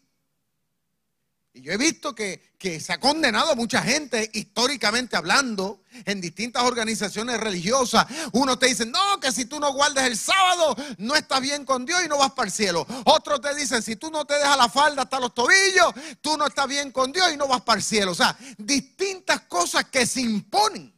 [1.58, 6.62] Y yo he visto que, se ha condenado a mucha gente, históricamente hablando, en distintas
[6.62, 8.06] organizaciones religiosas.
[8.34, 11.84] Uno te dice, no, que si tú no guardas el sábado, no estás bien con
[11.84, 12.86] Dios y no vas para el cielo.
[13.06, 16.46] Otros te dicen, si tú no te dejas la falda hasta los tobillos, tú no
[16.46, 18.12] estás bien con Dios y no vas para el cielo.
[18.12, 20.94] O sea, distintas cosas que se imponen.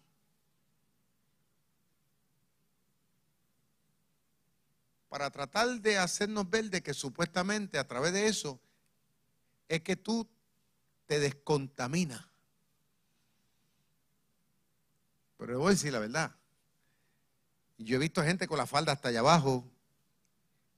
[5.08, 8.60] Para tratar de hacernos ver de que supuestamente a través de eso
[9.70, 10.28] es que tú
[11.10, 12.30] te descontamina.
[15.38, 16.36] Pero le voy a decir la verdad.
[17.80, 19.68] Yo he visto gente con la falda hasta allá abajo.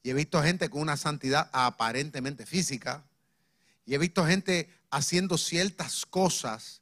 [0.03, 3.03] Y he visto gente con una santidad aparentemente física.
[3.85, 6.81] Y he visto gente haciendo ciertas cosas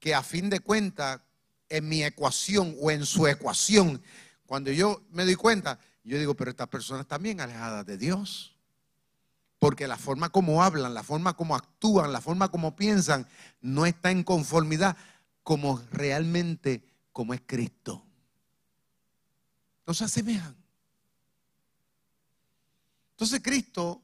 [0.00, 1.20] que a fin de cuentas,
[1.68, 4.02] en mi ecuación o en su ecuación,
[4.46, 8.57] cuando yo me doy cuenta, yo digo, pero estas personas están bien alejadas de Dios.
[9.58, 13.26] Porque la forma como hablan, la forma como actúan, la forma como piensan,
[13.60, 14.96] no está en conformidad
[15.42, 18.04] como realmente como es Cristo.
[19.86, 20.54] No se asemejan.
[23.12, 24.00] Entonces Cristo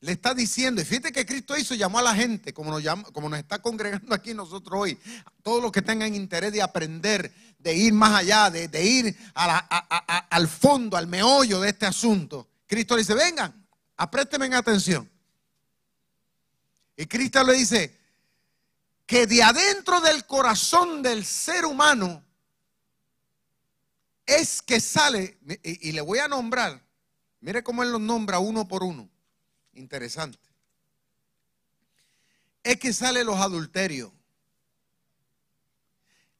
[0.00, 3.04] le está diciendo, y fíjate que Cristo hizo, llamó a la gente, como nos, llama,
[3.12, 7.32] como nos está congregando aquí nosotros hoy, a todos los que tengan interés de aprender,
[7.58, 12.48] de ir más allá, de, ir al fondo, al meollo de este asunto.
[12.66, 13.59] Cristo le dice, vengan,
[14.00, 15.10] Aprésteme atención.
[16.96, 17.94] Y Cristo le dice
[19.04, 22.24] que de adentro del corazón del ser humano
[24.24, 26.82] es que sale, y, le voy a nombrar,
[27.42, 29.06] mire cómo él los nombra uno por uno.
[29.74, 30.38] Interesante.
[32.62, 34.10] Es que sale los adulterios,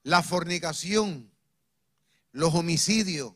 [0.03, 1.31] la fornicación,
[2.33, 3.35] los homicidios,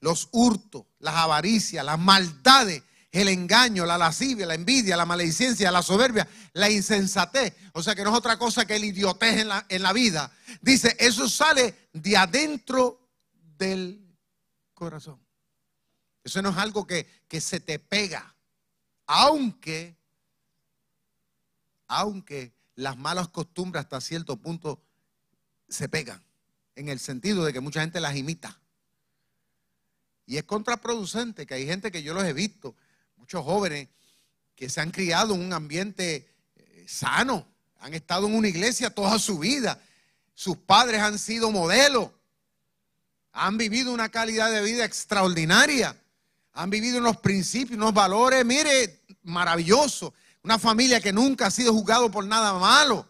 [0.00, 5.82] los hurtos, las avaricias, las maldades el engaño, la lascivia, la envidia, la maledicencia, la
[5.82, 7.54] soberbia, la insensatez.
[7.72, 10.32] O sea que no es otra cosa que el idiotez en la, en la vida.
[10.60, 13.08] Dice, eso sale de adentro
[13.58, 14.00] del
[14.74, 15.18] corazón.
[16.22, 18.34] Eso no es algo que, que se te pega.
[19.06, 19.96] Aunque,
[21.88, 24.80] aunque las malas costumbres hasta cierto punto
[25.68, 26.22] se pegan.
[26.76, 28.60] En el sentido de que mucha gente las imita.
[30.26, 32.76] Y es contraproducente que hay gente que yo los he visto
[33.20, 33.88] muchos jóvenes
[34.56, 37.46] que se han criado en un ambiente eh, sano,
[37.78, 39.78] han estado en una iglesia toda su vida,
[40.34, 42.10] sus padres han sido modelos,
[43.32, 45.94] han vivido una calidad de vida extraordinaria,
[46.54, 52.10] han vivido unos principios, unos valores, mire, maravilloso, una familia que nunca ha sido juzgado
[52.10, 53.06] por nada malo.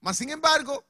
[0.00, 0.84] Mas, sin embargo,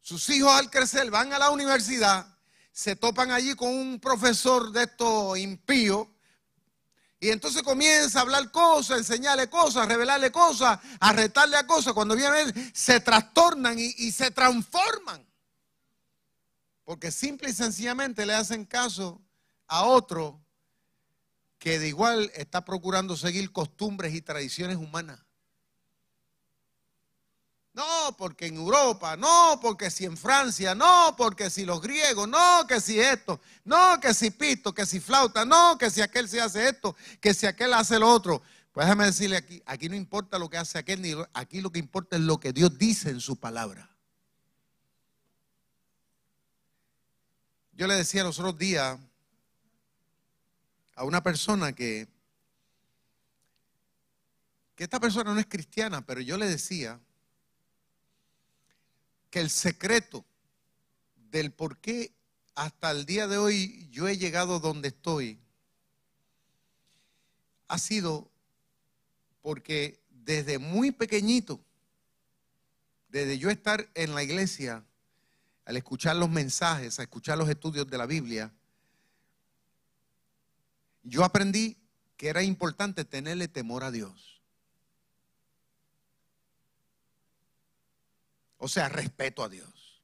[0.00, 2.26] sus hijos al crecer van a la universidad,
[2.72, 6.06] se topan allí con un profesor de estos impíos,
[7.20, 11.66] y entonces comienza a hablar cosas, a enseñarle cosas, a revelarle cosas, a retarle a
[11.66, 11.92] cosas.
[11.92, 15.26] Cuando vienen, se trastornan y, y se transforman.
[16.82, 19.20] Porque simple y sencillamente le hacen caso
[19.68, 20.42] a otro
[21.58, 25.20] que de igual está procurando seguir costumbres y tradiciones humanas.
[27.80, 32.66] No, porque en Europa, no, porque si en Francia, no, porque si los griegos, no,
[32.66, 36.42] que si esto, no, que si pito, que si flauta, no, que si aquel se
[36.42, 38.42] hace esto, que si aquel hace lo otro.
[38.72, 41.78] Pues déjame decirle aquí, aquí no importa lo que hace aquel, ni aquí lo que
[41.78, 43.88] importa es lo que Dios dice en su palabra.
[47.72, 48.98] Yo le decía los otros días
[50.96, 52.08] a una persona que,
[54.76, 57.00] que esta persona no es cristiana, pero yo le decía
[59.30, 60.24] que el secreto
[61.30, 62.12] del por qué
[62.54, 65.38] hasta el día de hoy yo he llegado donde estoy
[67.68, 68.28] ha sido
[69.42, 71.60] porque desde muy pequeñito,
[73.08, 74.84] desde yo estar en la iglesia,
[75.64, 78.52] al escuchar los mensajes, a escuchar los estudios de la Biblia,
[81.02, 81.76] yo aprendí
[82.16, 84.29] que era importante tenerle temor a Dios.
[88.62, 90.02] O sea, respeto a Dios.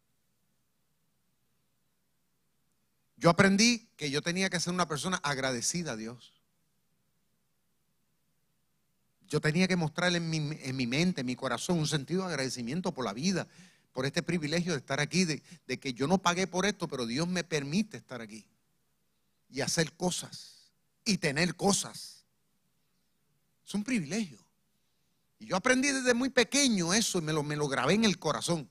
[3.19, 6.33] Yo aprendí que yo tenía que ser una persona agradecida a Dios.
[9.29, 12.29] Yo tenía que mostrarle en mi, en mi, mente, en mi corazón, un sentido de
[12.29, 13.47] agradecimiento por la vida,
[13.93, 17.05] por este privilegio de estar aquí, de, de, que yo no pagué por esto, pero
[17.05, 18.49] Dios me permite estar aquí
[19.51, 20.73] y hacer cosas
[21.05, 22.25] y tener cosas.
[23.67, 24.46] Es un privilegio.
[25.39, 28.69] Y yo aprendí desde muy pequeño eso y me lo, grabé en el corazón.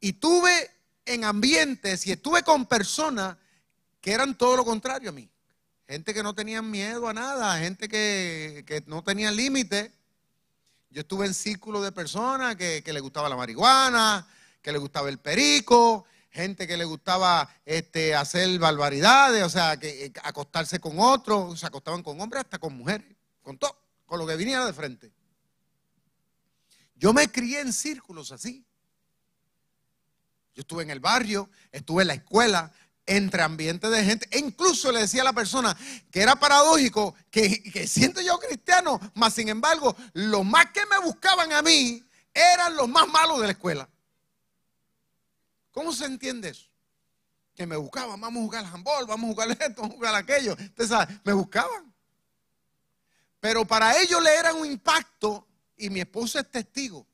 [0.00, 0.70] Y tuve
[1.06, 3.36] en ambientes y estuve con personas
[4.00, 5.28] que eran todo lo contrario a mí.
[5.86, 9.92] Gente que no tenía miedo a nada, gente que, no tenía límite.
[10.90, 14.26] Yo estuve en círculos de personas que, que le gustaba la marihuana,
[14.62, 20.12] que le gustaba el perico, gente que le gustaba este, hacer barbaridades, o sea, eh,
[20.22, 23.08] acostarse con otros, se acostaban con hombres, hasta con mujeres,
[23.42, 23.76] con todo,
[24.08, 25.12] con lo que viniera de frente.
[26.96, 28.64] Yo me crié en círculos así.
[30.54, 32.72] Yo estuve en el barrio, estuve en la escuela,
[33.06, 34.26] entre ambientes de gente.
[34.30, 35.76] E incluso le decía a la persona
[36.10, 41.52] que era paradójico, que, siento yo cristiano, mas sin embargo, los más que me buscaban
[41.52, 43.88] a mí eran los más malos de la escuela.
[45.70, 46.66] ¿Cómo se entiende eso?
[47.54, 50.14] Que me buscaban, vamos a jugar al handball, vamos a jugar esto, vamos a jugar
[50.14, 50.54] aquello.
[50.54, 51.97] Ustedes saben, me buscaban.
[53.40, 55.46] Pero para ellos le eran un impacto
[55.76, 57.06] y mi esposa es testigo.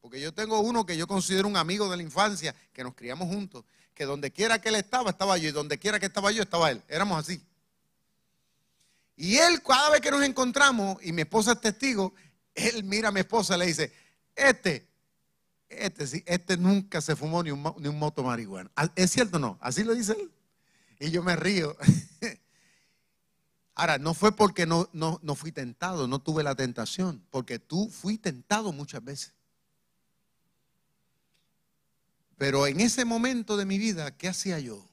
[0.00, 3.28] Porque yo tengo uno que yo considero un amigo de la infancia, que nos criamos
[3.28, 3.64] juntos
[3.98, 6.70] que donde quiera que él estaba, estaba yo, y donde quiera que estaba yo, estaba
[6.70, 6.80] él.
[6.88, 7.42] Éramos así.
[9.16, 12.14] Y él, cada vez que nos encontramos, y mi esposa es testigo,
[12.54, 13.92] él mira a mi esposa y le dice,
[14.36, 14.88] este,
[15.68, 18.70] este este nunca se fumó ni un, ni un moto marihuana.
[18.94, 19.58] ¿Es cierto o no?
[19.60, 20.30] Así lo dice él.
[21.00, 21.76] Y yo me río.
[23.78, 27.88] Ahora, no fue porque no, no, no fui tentado, no tuve la tentación, porque tú
[27.88, 29.34] fui tentado muchas veces.
[32.36, 34.84] Pero en ese momento de mi vida, ¿qué hacía yo?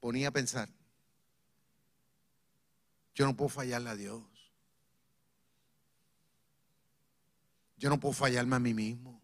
[0.00, 0.68] Ponía a pensar,
[3.14, 4.24] yo no puedo fallarle a Dios.
[7.76, 9.22] Yo no puedo fallarme a mí mismo.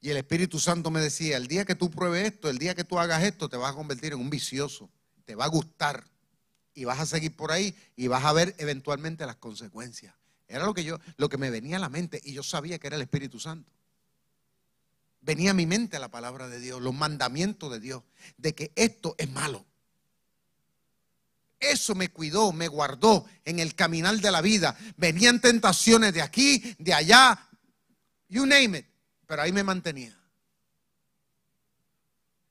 [0.00, 2.82] Y el Espíritu Santo me decía, el día que tú pruebes esto, el día que
[2.82, 4.90] tú hagas esto, te vas a convertir en un vicioso.
[5.24, 6.04] Te va a gustar.
[6.74, 10.12] Y vas a seguir por ahí y vas a ver eventualmente las consecuencias.
[10.48, 12.88] Era lo que yo, lo que me venía a la mente y yo sabía que
[12.88, 13.70] era el Espíritu Santo.
[15.20, 18.02] Venía a mi mente la palabra de Dios, los mandamientos de Dios,
[18.36, 19.64] de que esto es malo.
[21.58, 24.76] Eso me cuidó, me guardó en el caminar de la vida.
[24.96, 27.48] Venían tentaciones de aquí, de allá,
[28.28, 28.86] you name it,
[29.26, 30.14] pero ahí me mantenía.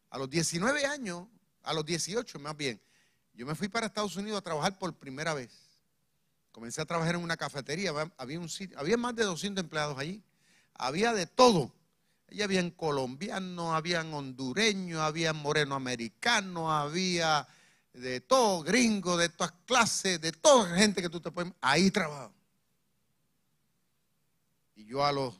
[0.09, 1.27] A los 19 años,
[1.63, 2.79] a los 18 más bien,
[3.33, 5.51] yo me fui para Estados Unidos a trabajar por primera vez.
[6.51, 8.47] Comencé a trabajar en una cafetería, había, un
[8.77, 10.21] había más de 200 empleados allí.
[10.75, 11.73] Había de todo.
[12.29, 17.47] Allí habían colombianos, habían hondureños, había moreno americano, había
[17.93, 21.51] de todo, gringo, de todas clases, de toda gente que tú te puedes.
[21.59, 22.33] Ahí trabajo.
[24.75, 25.39] Y yo a los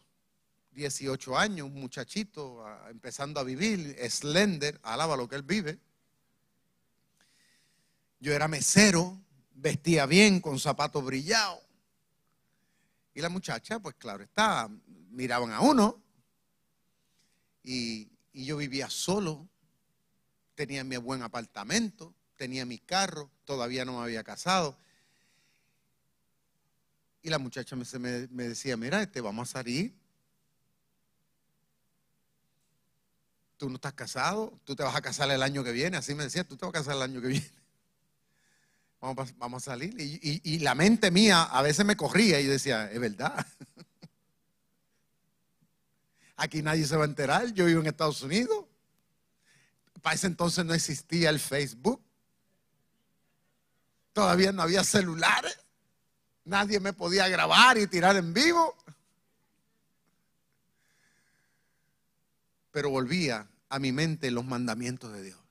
[0.71, 5.79] 18 años, un muchachito, empezando a vivir, slender, alaba lo que él vive.
[8.23, 9.21] Yo era mesero,
[9.53, 11.59] vestía bien, con zapatos brillados.
[13.13, 14.69] Y la muchacha, pues claro está,
[15.11, 16.01] miraban a uno.
[17.63, 19.45] Y, yo vivía solo,
[20.55, 24.77] tenía mi buen apartamento, tenía mi carro, todavía no me había casado.
[27.23, 29.93] Y la muchacha me decía, mira, este, vamos a salir.
[33.57, 35.97] Tú no estás casado, tú te vas a casar el año que viene.
[35.97, 37.62] Así me decía, tú te vas a casar el año que viene
[39.03, 39.95] vamos, a salir.
[39.99, 43.45] Y, la mente mía a veces me corría y decía, es verdad.
[46.37, 48.65] Aquí nadie se va a enterar, yo vivo en Estados Unidos.
[50.01, 52.01] Para ese entonces no existía el Facebook.
[54.13, 55.57] Todavía no había celulares.
[56.45, 58.75] Nadie me podía grabar y tirar en vivo.
[62.71, 65.42] Pero volvía a mi mente los mandamientos de Dios.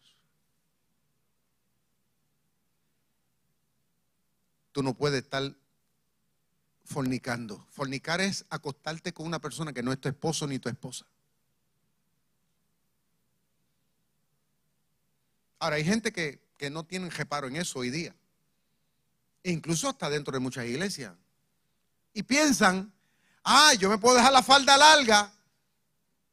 [4.72, 5.54] Tú no puedes estar
[6.84, 7.64] fornicando.
[7.70, 11.06] Fornicar es acostarte con una persona que no es tu esposo ni tu esposa.
[15.58, 18.14] Ahora, hay gente que, que no tienen reparo en eso hoy día.
[19.44, 21.14] E incluso hasta dentro de muchas iglesias.
[22.12, 22.92] Y piensan,
[23.44, 25.32] ah, yo me puedo dejar la falda larga,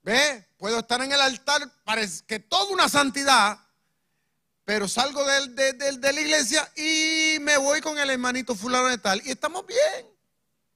[0.04, 0.48] ¿ve?
[0.58, 3.60] Puedo estar en el altar, parece que toda una santidad,
[4.70, 9.20] pero salgo de, de, la iglesia y me voy con el hermanito fulano de tal.
[9.26, 10.06] Y estamos bien,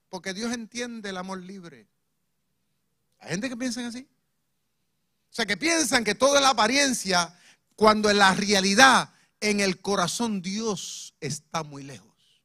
[0.08, 1.86] porque Dios entiende el amor libre.
[3.20, 4.04] Hay gente que piensa así.
[5.30, 7.38] O sea, que piensan que todo es la apariencia,
[7.76, 12.42] cuando en la realidad, en el corazón, Dios está muy lejos.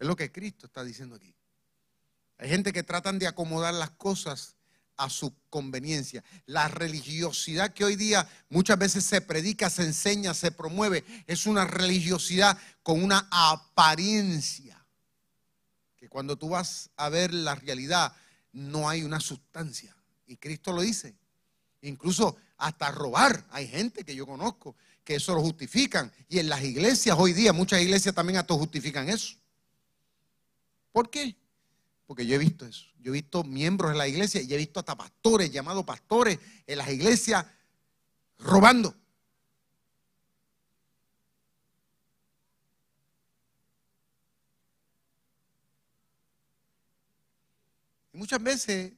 [0.00, 1.32] Es lo que Cristo está diciendo aquí.
[2.38, 4.55] Hay gente que tratan de acomodar las cosas
[4.96, 6.24] a su conveniencia.
[6.46, 11.64] La religiosidad que hoy día muchas veces se predica, se enseña, se promueve, es una
[11.64, 14.84] religiosidad con una apariencia.
[15.96, 18.14] Que cuando tú vas a ver la realidad,
[18.52, 19.96] no hay una sustancia.
[20.26, 21.14] Y Cristo lo dice.
[21.82, 23.46] Incluso hasta robar.
[23.50, 26.12] Hay gente que yo conozco que eso lo justifican.
[26.28, 29.36] Y en las iglesias hoy día, muchas iglesias también hasta justifican eso.
[30.90, 31.36] ¿Por qué?
[32.06, 32.86] Porque yo he visto eso.
[33.00, 36.78] Yo he visto miembros de la iglesia y he visto hasta pastores, llamados pastores, en
[36.78, 37.44] las iglesias
[38.38, 38.94] robando.
[48.12, 48.92] Y muchas veces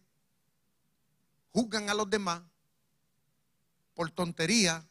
[1.53, 2.43] juzgan a los demás
[3.95, 4.87] por tontería,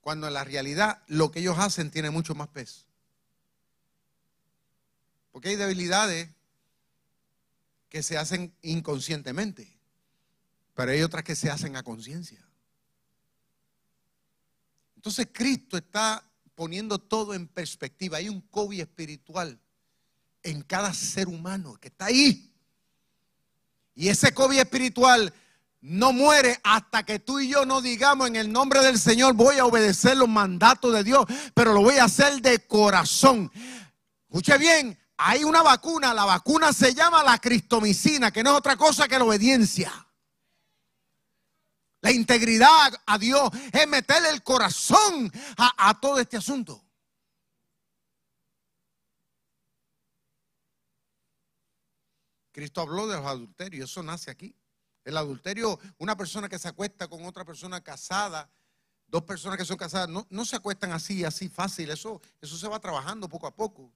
[0.00, 2.86] cuando en la realidad lo que ellos hacen tiene mucho más peso.
[5.30, 6.30] Porque hay debilidades
[7.92, 9.70] que se hacen inconscientemente,
[10.72, 12.42] pero hay otras que se hacen a conciencia.
[14.96, 16.24] Entonces Cristo está
[16.54, 18.16] poniendo todo en perspectiva.
[18.16, 19.60] Hay un COVID espiritual
[20.42, 22.50] en cada ser humano que está ahí.
[23.94, 25.34] Y ese COVID espiritual
[25.82, 29.58] no muere hasta que tú y yo no digamos en el nombre del Señor voy
[29.58, 33.52] a obedecer los mandatos de Dios, pero lo voy a hacer de corazón.
[34.30, 38.76] Escuche bien, hay una vacuna, la vacuna se llama la cristomicina, que no es otra
[38.76, 39.92] cosa que la obediencia.
[42.00, 46.84] La integridad a Dios es meterle el corazón a, todo este asunto.
[52.50, 54.56] Cristo habló de los adulterios, eso nace aquí.
[55.04, 58.50] El adulterio, una persona que se acuesta con otra persona casada,
[59.06, 62.68] dos personas que son casadas, no, no se acuestan así, así fácil, eso, eso se
[62.68, 63.92] va trabajando poco a poco.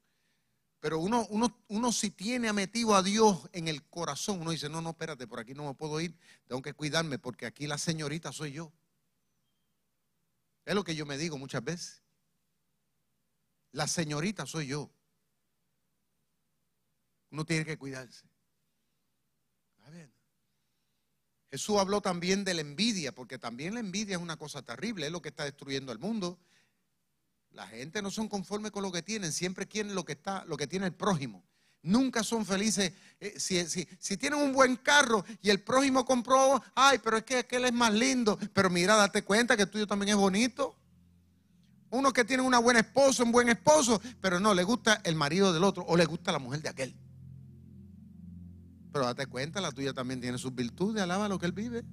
[0.86, 4.80] Pero uno, uno, uno si tiene metido a Dios en el corazón, uno dice, no,
[4.80, 6.16] no, espérate, por aquí no me puedo ir,
[6.46, 8.72] tengo que cuidarme porque aquí la señorita soy yo.
[10.64, 12.04] Es lo que yo me digo muchas veces.
[13.72, 14.88] La señorita soy yo.
[17.32, 18.24] Uno tiene que cuidarse.
[21.50, 25.12] Jesús habló también de la envidia, porque también la envidia es una cosa terrible, es
[25.12, 26.38] lo que está destruyendo el mundo.
[27.56, 30.58] La gente no son conformes con lo que tienen, siempre quieren lo que está, lo
[30.58, 31.42] que tiene el prójimo.
[31.82, 32.92] Nunca son felices.
[33.18, 37.64] Eh, si, tienen un buen carro y el prójimo compró, ay, pero es que aquel
[37.64, 38.38] es más lindo.
[38.52, 40.76] Pero mira, date cuenta que el tuyo también es bonito.
[41.88, 45.54] Uno que tiene una buena esposa, un buen esposo, pero no, le gusta el marido
[45.54, 46.94] del otro o le gusta la mujer de aquel.
[48.92, 51.84] Pero date cuenta, la tuya también tiene sus virtudes, alaba lo que él vive.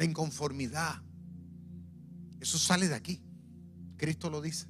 [0.00, 1.02] La inconformidad.
[2.40, 3.20] Eso sale de aquí.
[3.98, 4.66] Cristo lo dice.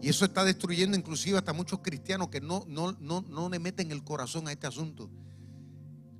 [0.00, 3.92] Y eso está destruyendo inclusive hasta muchos cristianos que no, no, no, no le meten
[3.92, 5.08] el corazón a este asunto.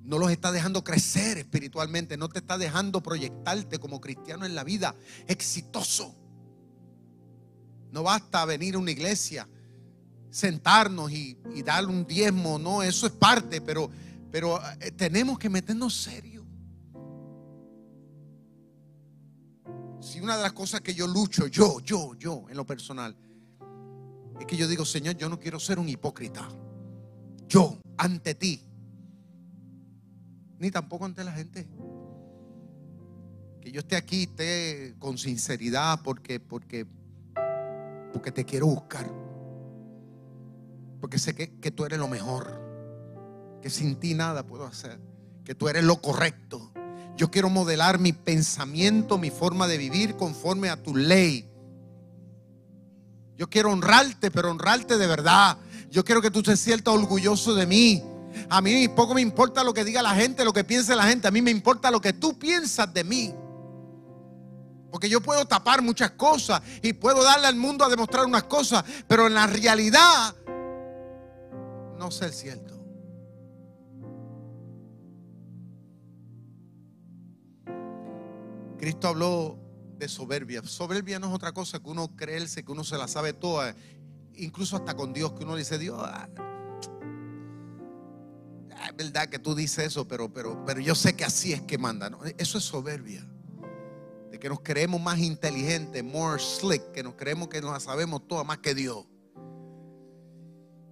[0.01, 2.15] No los está dejando crecer espiritualmente.
[2.15, 4.95] No te está dejando proyectarte como cristiano en la vida
[5.27, 6.15] exitoso.
[7.91, 9.45] No basta venir a una iglesia,
[10.29, 12.57] sentarnos y, y darle un diezmo.
[12.57, 13.91] No, eso es parte, pero,
[14.31, 16.32] pero eh, tenemos que meternos serio.
[20.03, 23.15] Si una de las cosas que yo lucho, yo, yo, yo, en lo personal,
[24.37, 26.45] es que yo digo, Señor, yo no quiero ser un hipócrita.
[27.47, 28.61] Yo, ante ti.
[30.59, 31.69] Ni tampoco ante la gente.
[33.61, 36.85] Que yo esté aquí, esté con sinceridad, porque, porque,
[38.11, 39.09] porque te quiero buscar.
[40.99, 42.59] Porque sé que, que tú eres lo mejor.
[43.61, 44.99] Que sin ti nada puedo hacer.
[45.45, 46.73] Que tú eres lo correcto
[47.15, 51.47] yo quiero modelar mi pensamiento, mi forma de vivir conforme a tu ley.
[53.37, 55.57] Yo quiero honrarte, pero honrarte de verdad.
[55.89, 58.03] Yo quiero que tú te sientas orgulloso de mí.
[58.49, 61.27] A mí poco me importa lo que diga la gente, lo que piense la gente.
[61.27, 63.33] A mí me importa lo que tú piensas de mí.
[64.91, 68.83] Porque yo puedo tapar muchas cosas y puedo darle al mundo a demostrar unas cosas,
[69.07, 70.35] pero en la realidad
[71.97, 72.72] no sé el cierto.
[78.83, 79.57] Cristo habló
[79.97, 80.61] de soberbia.
[80.65, 83.73] Soberbia no es otra cosa que uno creerse que uno se la sabe toda,
[84.35, 86.27] incluso hasta con Dios, que uno dice, Dios, ah,
[88.75, 91.61] ah, es verdad que tú dices eso, pero, pero, pero yo sé que así es
[91.61, 92.11] que manda.
[92.37, 93.25] Eso es soberbia
[94.37, 98.57] que nos creemos más inteligentes, more slick, que nos creemos que nos sabemos todo más
[98.57, 99.05] que Dios.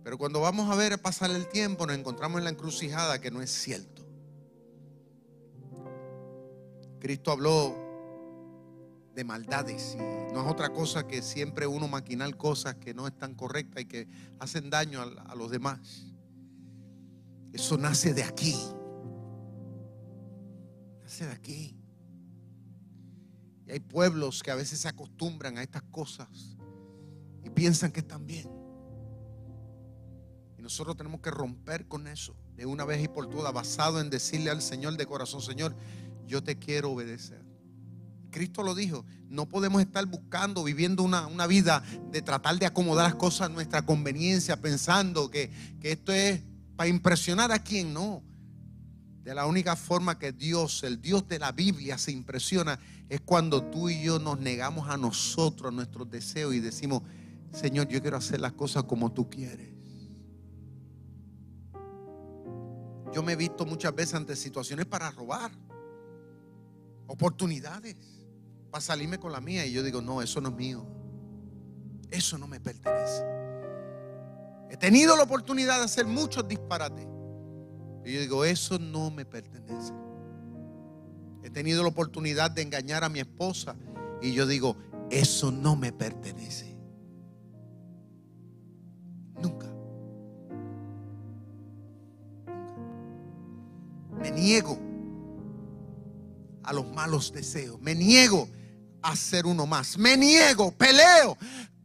[0.06, 3.42] Pero cuando vamos a ver pasar el tiempo, nos encontramos en la encrucijada que no
[3.42, 4.02] es cierto.
[7.02, 7.81] Cristo habló
[9.16, 13.36] de maldades y no es otra cosa que siempre uno maquinar cosas que no están
[13.36, 14.08] correctas y que
[14.40, 16.08] hacen daño a, a los demás.
[17.54, 18.56] Eso nace de aquí.
[21.04, 21.82] Nace de aquí
[23.72, 26.58] hay pueblos que a veces se acostumbran a estas cosas
[27.44, 28.50] y piensan que están bien.
[30.58, 34.10] Y nosotros tenemos que romper con eso de una vez y por todas, basado en
[34.10, 35.76] decirle al Señor de corazón, Señor,
[36.28, 37.51] yo te quiero obedecer.
[38.32, 43.06] Cristo lo dijo, no podemos estar buscando, viviendo una, una, vida de tratar de acomodar
[43.06, 46.42] las cosas a nuestra conveniencia, pensando que, que esto es
[46.76, 48.24] para impresionar a quien no.
[49.24, 52.80] De la única forma que Dios, el Dios de la Biblia, se impresiona
[53.12, 57.04] es cuando tú y yo nos negamos a nosotros, a nuestros deseos y decimos,
[57.52, 59.68] Señor, yo quiero hacer las cosas como tú quieres.
[63.14, 65.52] Yo me he visto muchas veces ante situaciones para robar,
[67.06, 67.98] oportunidades,
[68.72, 69.66] para salirme con la mía.
[69.66, 70.86] Y yo digo, no, eso no es mío.
[72.10, 73.24] Eso no me pertenece.
[74.70, 77.06] He tenido la oportunidad de hacer muchos disparates.
[78.06, 79.94] Y yo digo, eso no me pertenece.
[81.44, 83.76] He tenido la oportunidad de engañar a mi esposa
[84.22, 84.78] y yo digo,
[85.10, 86.78] eso no me pertenece.
[89.42, 89.68] Nunca.
[94.20, 94.78] Me niego
[96.64, 97.80] a los malos deseos.
[97.82, 98.48] Me niego
[99.02, 99.98] a ser uno más.
[99.98, 101.38] Me niego, peleo,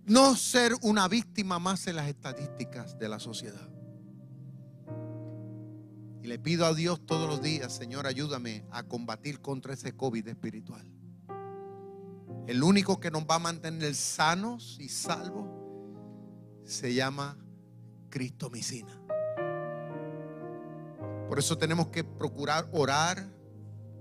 [0.04, 3.68] no ser una víctima más en las estadísticas de la sociedad.
[6.22, 10.26] Y le pido a Dios todos los días, Señor, ayúdame a combatir contra ese COVID
[10.28, 10.84] espiritual.
[12.46, 15.48] El único que nos va a mantener sanos y salvos
[16.64, 17.36] se llama
[18.08, 19.00] Cristo Misina.
[21.28, 23.35] Por eso tenemos que procurar orar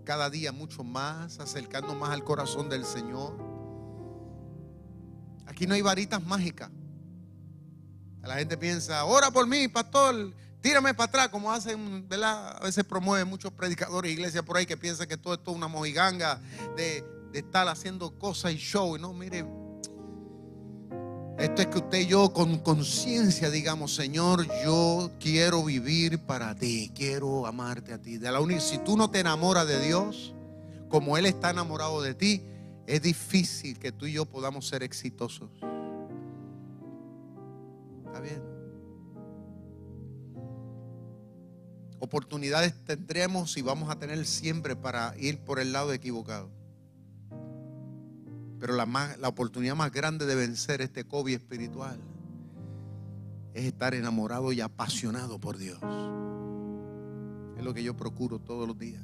[0.06, 3.36] cada día mucho más, acercando más al corazón del Señor.
[5.48, 6.70] Aquí no hay varitas mágicas.
[8.24, 12.58] La gente piensa, ora por mí, pastor, tírame para atrás, como hacen, ¿verdad?
[12.58, 15.58] A veces promueven muchos predicadores de iglesia por ahí que piensan que todo esto es
[15.58, 16.42] una mojiganga
[16.76, 18.96] de, de estar haciendo cosas y show.
[18.96, 19.46] Y no, mire,
[21.38, 26.92] esto es que usted y yo con conciencia digamos, Señor, yo quiero vivir para ti,
[26.96, 28.18] quiero amarte a ti.
[28.18, 30.34] De la si tú no te enamoras de Dios,
[30.88, 32.42] como Él está enamorado de ti,
[32.88, 35.50] es difícil que tú y yo podamos ser exitosos.
[38.06, 38.42] ¿Está bien?
[42.00, 46.50] Oportunidades tendremos y vamos a tener siempre para ir por el lado equivocado.
[48.66, 52.00] Pero la, oportunidad más grande de vencer este COVID espiritual
[53.54, 55.78] es estar enamorado y apasionado por Dios.
[57.60, 59.04] Es lo que yo procuro todos los días.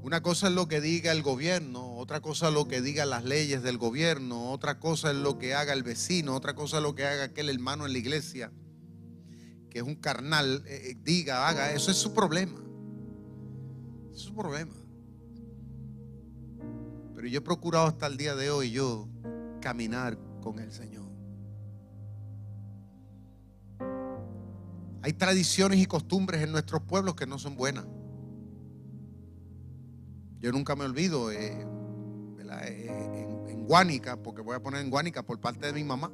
[0.00, 3.24] Una cosa es lo que diga el gobierno, otra cosa es lo que digan las
[3.24, 6.94] leyes del gobierno, otra cosa es lo que haga el vecino, otra cosa es lo
[6.94, 8.50] que haga aquel hermano en la iglesia
[9.68, 12.58] que es un carnal, eh, eh, diga, haga, eso es su problema.
[14.10, 14.81] es su problema.
[17.22, 19.08] Pero yo he procurado hasta el día de hoy yo
[19.60, 21.04] caminar con el Señor.
[25.02, 27.84] Hay tradiciones y costumbres en nuestros pueblos que no son buenas.
[30.40, 35.38] Yo nunca me olvido eh, en, en Guánica, porque voy a poner en Guánica por
[35.38, 36.10] parte de mi mamá.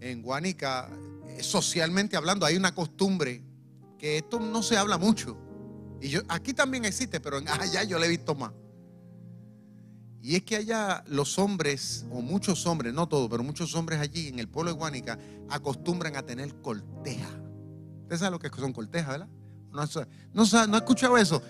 [0.00, 0.88] En Guánica
[1.42, 3.44] socialmente hablando, hay una costumbre
[3.98, 5.36] que esto no se habla mucho.
[6.00, 8.52] Y yo, aquí también existe, pero allá yo le he visto más.
[10.20, 14.28] Y es que allá los hombres, o muchos hombres, no todos, pero muchos hombres allí
[14.28, 17.28] en el pueblo de Guánica acostumbran a tener corteja.
[18.02, 19.28] Usted sabe lo que son cortejas, ¿verdad?
[19.70, 19.84] No,
[20.34, 21.42] no, no, ha escuchado eso.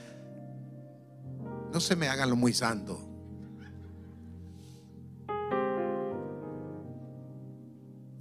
[1.72, 3.00] No se me hagan lo muy santo.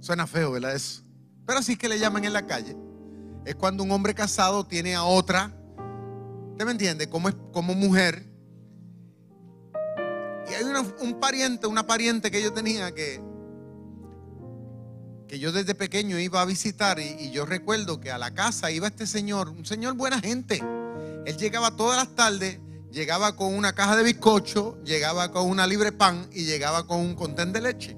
[0.00, 0.74] Suena feo, ¿verdad?
[0.74, 1.02] Eso.
[1.46, 2.76] Pero así que le llaman en la calle.
[3.44, 5.52] Es cuando un hombre casado tiene a otra,
[6.52, 7.08] ¿usted me entiende?
[7.08, 8.27] Como, como mujer.
[10.54, 10.64] Hay
[11.00, 13.20] un pariente, una pariente que yo tenía que,
[15.28, 18.88] que yo desde pequeño iba a visitar y, yo recuerdo que a la casa iba
[18.88, 20.62] este señor, un señor buena gente.
[21.26, 22.58] Él llegaba todas las tardes,
[22.90, 27.14] llegaba con una caja de bizcocho, llegaba con una libre pan y llegaba con un
[27.14, 27.96] contén de leche.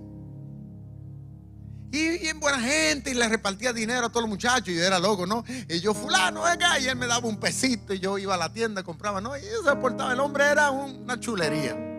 [1.93, 4.69] Y bien buena gente y le repartía dinero a todos los muchachos.
[4.69, 5.45] Y yo era loco, ¿no?
[5.69, 8.53] Y yo, fulano, venga, y él me daba un pesito y yo iba a la
[8.53, 9.37] tienda, compraba, ¿no?
[9.37, 11.90] Y se portaba, el hombre era una chulería.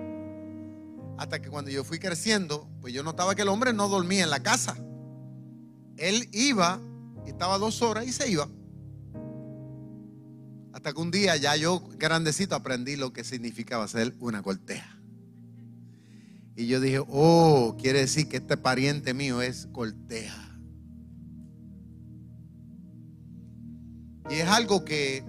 [1.21, 4.31] Hasta que cuando yo fui creciendo, pues yo notaba que el hombre no dormía en
[4.31, 4.75] la casa.
[5.97, 6.79] Él iba,
[7.27, 8.49] estaba dos horas y se iba.
[10.73, 14.99] Hasta que un día ya yo, grandecito, aprendí lo que significaba ser una corteja.
[16.55, 20.59] Y yo dije, oh, quiere decir que este pariente mío es corteja.
[24.27, 25.23] Y es algo que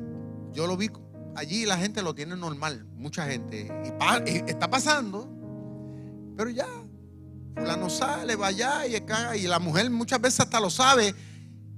[0.55, 0.88] yo lo vi
[1.34, 3.68] allí, la gente lo tiene normal, mucha gente.
[4.26, 5.41] Y, está pasando,
[6.37, 6.66] pero ya,
[7.55, 11.14] fulano sale, va allá y, acá, y la mujer muchas veces hasta lo sabe.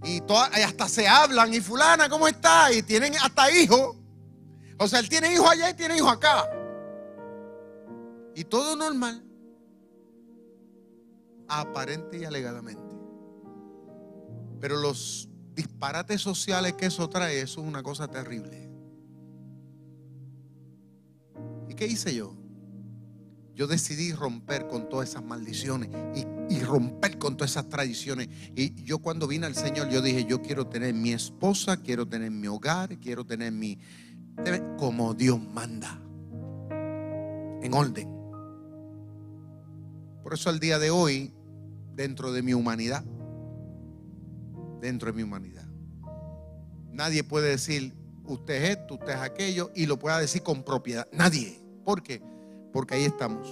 [0.04, 1.52] Y, y hasta se hablan.
[1.54, 2.72] Y fulana, ¿cómo está?
[2.72, 3.96] Y tienen hasta hijos.
[4.78, 6.48] O sea, él tiene hijos allá y tiene hijos acá.
[8.34, 9.24] Y todo normal
[11.48, 12.94] aparente y alegadamente.
[14.60, 18.70] Pero los disparates sociales que eso trae, eso es una cosa terrible.
[21.68, 22.34] ¿Y qué hice yo?
[23.54, 25.88] Yo decidí romper con todas esas maldiciones
[26.48, 28.28] y, romper con todas esas tradiciones.
[28.56, 32.30] Y yo cuando vine al Señor, yo dije, yo quiero tener mi esposa, quiero tener
[32.30, 33.78] mi hogar, quiero tener mi...
[34.76, 36.00] Como Dios manda.
[37.62, 38.08] En orden.
[40.22, 41.32] Por eso al día de hoy,
[41.94, 43.04] dentro de mi humanidad,
[44.80, 45.66] dentro de mi humanidad,
[46.90, 47.94] nadie puede decir,
[48.24, 51.06] usted es esto, usted es aquello, y lo pueda decir con propiedad.
[51.12, 51.60] Nadie.
[51.84, 52.22] ¿Por qué?
[52.74, 53.48] Porque ahí estamos,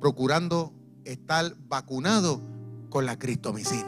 [0.00, 0.72] procurando
[1.04, 2.40] estar vacunado
[2.88, 3.86] con la cristomicina.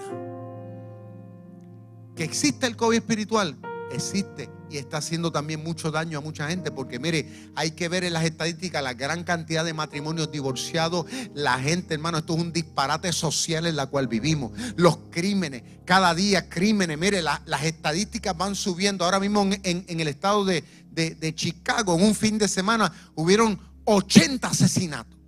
[2.15, 3.57] Que existe el COVID espiritual,
[3.91, 6.71] existe y está haciendo también mucho daño a mucha gente.
[6.71, 7.27] Porque mire,
[7.57, 11.07] hay que ver en las estadísticas la gran cantidad de matrimonios divorciados.
[11.35, 14.53] La gente, hermano, esto es un disparate social en la cual vivimos.
[14.77, 16.99] Los crímenes, cada día crímenes.
[16.99, 19.05] Mire, las estadísticas van subiendo.
[19.05, 24.49] Ahora mismo en, el estado de, de Chicago, en un fin de semana, hubieron 80
[24.49, 25.19] asesinatos.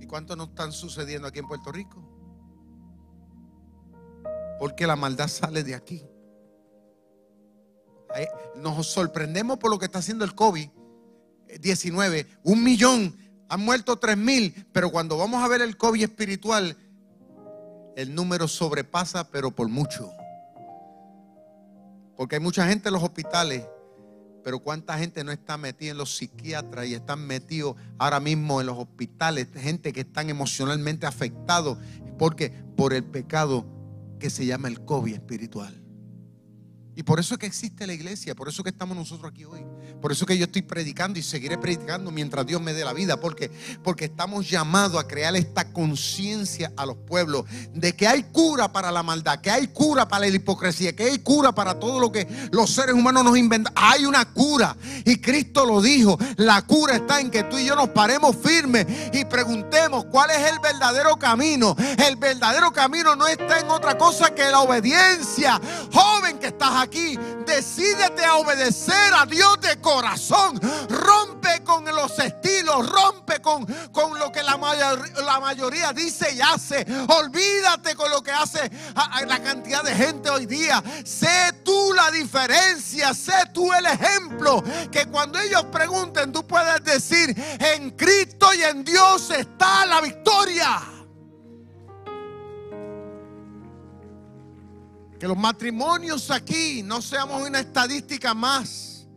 [0.00, 2.02] ¿Y cuántos no están sucediendo aquí en Puerto Rico?
[4.58, 6.02] Porque la maldad sale de aquí.
[8.56, 12.26] Nos sorprendemos por lo que está haciendo el COVID-19.
[12.44, 13.16] Un millón,
[13.48, 16.76] han muerto tres mil, pero cuando vamos a ver el COVID espiritual,
[17.96, 20.15] el número sobrepasa, pero por mucho.
[22.16, 23.64] Porque hay mucha gente en los hospitales,
[24.42, 28.66] pero cuánta gente no está metida en los psiquiatras y están metidos ahora mismo en
[28.66, 31.78] los hospitales, gente que están emocionalmente afectados,
[32.18, 33.66] porque por el pecado
[34.18, 35.85] que se llama el COVID espiritual.
[36.96, 39.60] Y por eso es que existe la iglesia, por eso que estamos nosotros aquí hoy.
[40.00, 43.20] Por eso que yo estoy predicando y seguiré predicando mientras Dios me dé la vida.
[43.20, 43.50] Porque,
[43.84, 47.44] porque estamos llamados a crear esta conciencia a los pueblos
[47.74, 51.18] de que hay cura para la maldad, que hay cura para la hipocresía, que hay
[51.18, 53.74] cura para todo lo que los seres humanos nos inventan.
[53.76, 54.74] Hay una cura.
[55.04, 56.18] Y Cristo lo dijo.
[56.36, 60.50] La cura está en que tú y yo nos paremos firmes y preguntemos cuál es
[60.50, 61.76] el verdadero camino.
[62.08, 65.60] El verdadero camino no está en otra cosa que la obediencia.
[65.92, 70.60] Joven que estás aquí aquí, decídete a obedecer a Dios de corazón.
[70.88, 74.56] Rompe con los estilos, rompe con, con lo que la,
[75.24, 76.86] la mayoría dice y hace.
[77.08, 78.70] Olvídate con lo que hace
[79.26, 80.82] la cantidad de gente hoy día.
[81.04, 84.62] Sé tú la diferencia, sé tú el ejemplo.
[84.90, 90.95] Que cuando ellos pregunten, tú puedes decir, en Cristo y en Dios está la victoria.
[95.18, 99.08] Que los matrimonios aquí no seamos una estadística más.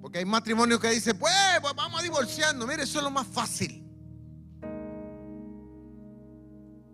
[0.00, 2.66] Porque hay matrimonios que dicen, pues, pues, vamos a divorciarnos.
[2.66, 3.84] Mire, eso es lo más fácil.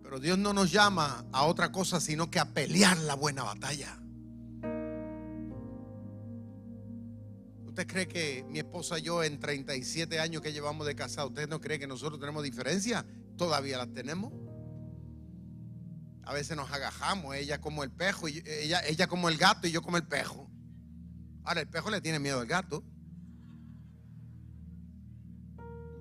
[0.03, 3.99] Pero Dios no nos llama a otra cosa sino que a pelear la buena batalla.
[7.65, 11.47] ¿Usted cree que mi esposa y yo en 37 años que llevamos de casado, ¿usted
[11.47, 13.05] no cree que nosotros tenemos diferencia?
[13.37, 14.33] Todavía las tenemos.
[16.27, 19.71] A veces nos agajamos, ella como el pejo, y ella, ella como el gato y
[19.71, 20.51] yo como el pejo.
[21.45, 22.83] Ahora el pejo le tiene miedo al gato.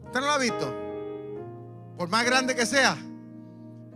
[0.03, 0.75] ¿Usted no lo ha visto?
[1.97, 2.99] Por más grande que sea.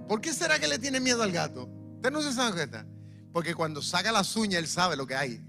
[0.06, 1.68] ¿Por qué será que le tiene miedo al gato?
[1.96, 2.86] Usted no se sabe qué está.
[3.32, 5.44] Porque cuando saca las uñas él sabe lo que hay.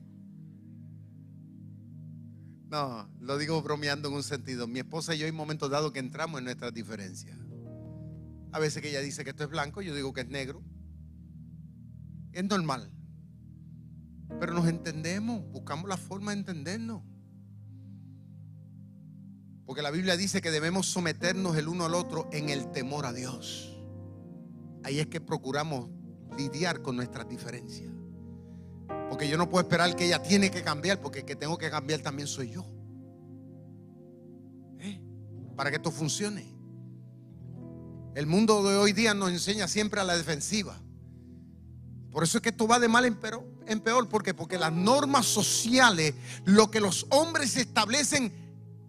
[2.70, 4.66] No, lo digo bromeando en un sentido.
[4.66, 7.38] Mi esposa y yo hay momentos dados que entramos en nuestras diferencias.
[8.52, 10.62] A veces que ella dice que esto es blanco, yo digo que es negro.
[12.34, 12.91] Es normal.
[14.39, 17.04] Pero nos entendemos, buscamos la forma de entendernos.
[19.66, 23.14] Porque la Biblia dice que debemos someternos el uno al otro en el temor a
[23.14, 23.78] Dios.
[24.84, 25.89] Ahí es que procuramos
[26.38, 27.91] lidiar con nuestras diferencias.
[29.10, 31.70] Porque yo no puedo esperar que ella tiene que cambiar, porque el que tengo que
[31.70, 32.66] cambiar también soy yo.
[34.80, 35.02] ¿Eh?
[35.56, 36.51] Para que esto funcione.
[38.14, 40.78] El mundo de hoy día nos enseña siempre a la defensiva.
[42.12, 44.09] Por eso es que esto va de mal en peor.
[44.09, 44.34] ¿Por qué?
[44.34, 48.34] Porque las normas sociales, lo que los hombres establecen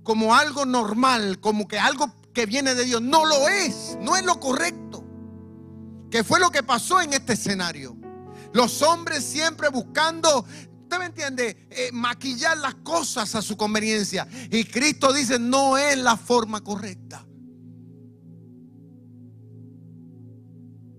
[0.03, 4.25] como algo normal, como que algo que viene de Dios, no lo es, no es
[4.25, 5.05] lo correcto.
[6.11, 7.97] ¿Qué fue lo que pasó en este escenario?
[8.53, 10.45] Los hombres siempre buscando,
[10.83, 11.69] ¿usted me entiende?
[11.71, 14.27] Eh, maquillar las cosas a su conveniencia.
[14.51, 17.25] Y Cristo dice, no es la forma correcta.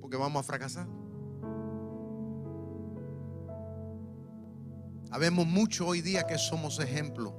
[0.03, 0.85] Porque vamos a fracasar.
[5.11, 7.33] Habemos mucho hoy día que somos ejemplo.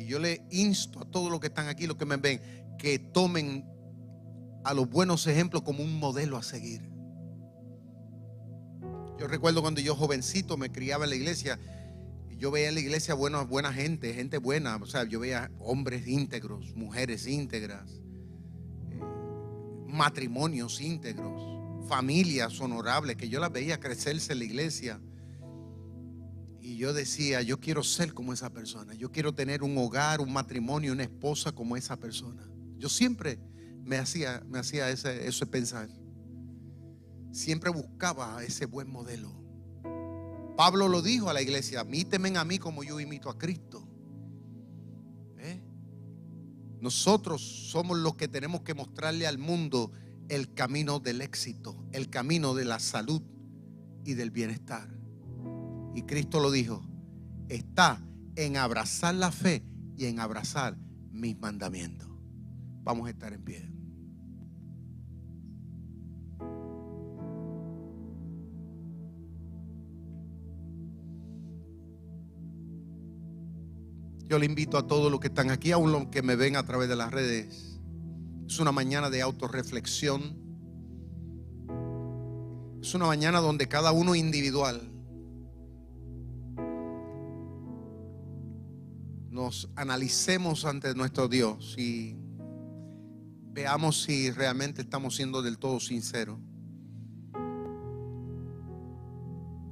[0.00, 2.40] Y yo le insto a todos los que están aquí, los que me ven,
[2.76, 3.64] que tomen
[4.64, 6.90] a los buenos ejemplos como un modelo a seguir.
[9.16, 11.60] Yo recuerdo cuando yo jovencito me criaba en la iglesia,
[12.28, 15.52] y yo veía en la iglesia buena, buena gente, gente buena, o sea, yo veía
[15.60, 18.00] hombres íntegros, mujeres íntegras,
[19.88, 25.00] matrimonios íntegros, familias honorables, que yo las veía crecerse en la iglesia.
[26.60, 28.94] Y yo decía, yo quiero ser como esa persona.
[28.94, 32.46] Yo quiero tener un hogar, un matrimonio, una esposa como esa persona.
[32.76, 33.38] Yo siempre
[33.82, 35.88] me hacía, me hacía ese, pensar.
[37.32, 39.32] Siempre buscaba ese buen modelo.
[40.56, 43.87] Pablo lo dijo a la iglesia, mítemen a mí como yo imito a Cristo.
[46.80, 49.90] Nosotros somos los que tenemos que mostrarle al mundo
[50.28, 53.22] el camino del éxito, el camino de la salud
[54.04, 54.88] y del bienestar.
[55.94, 56.82] Y Cristo lo dijo,
[57.48, 58.04] está
[58.36, 59.64] en abrazar la fe
[59.96, 60.76] y en abrazar
[61.10, 62.08] mis mandamientos.
[62.84, 63.77] Vamos a estar en pie.
[74.28, 76.62] Yo le invito a todos los que están aquí, aún los que me ven a
[76.62, 77.80] través de las redes.
[78.46, 80.36] Es una mañana de autorreflexión.
[82.82, 84.92] Es una mañana donde cada uno individual
[89.30, 92.14] nos analicemos ante nuestro Dios y
[93.52, 96.38] veamos si realmente estamos siendo del todo sinceros.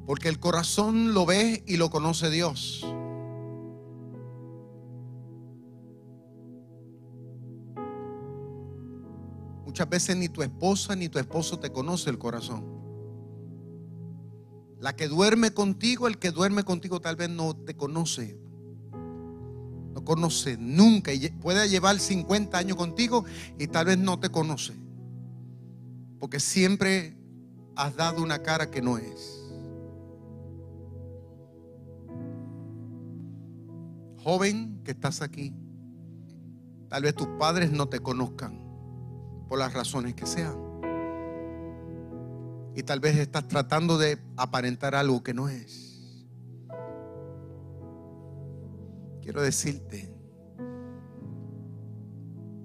[0.06, 2.86] Porque el corazón lo ve y lo conoce Dios.
[9.76, 12.64] Muchas veces ni tu esposa ni tu esposo te conoce el corazón.
[14.80, 18.40] La que duerme contigo, el que duerme contigo tal vez no te conoce
[19.92, 21.12] no conoce nunca
[21.42, 23.26] puede llevar 50 años contigo
[23.58, 24.72] y tal vez no te conoce.
[26.20, 27.14] Porque siempre
[27.74, 29.42] has dado una cara que no es.
[34.24, 35.52] Joven que estás aquí,
[36.88, 38.65] tal vez tus padres no te conozcan
[39.48, 40.56] por las razones que sean.
[42.74, 46.26] Y tal vez estás tratando de aparentar algo que no es.
[49.22, 50.14] Quiero decirte,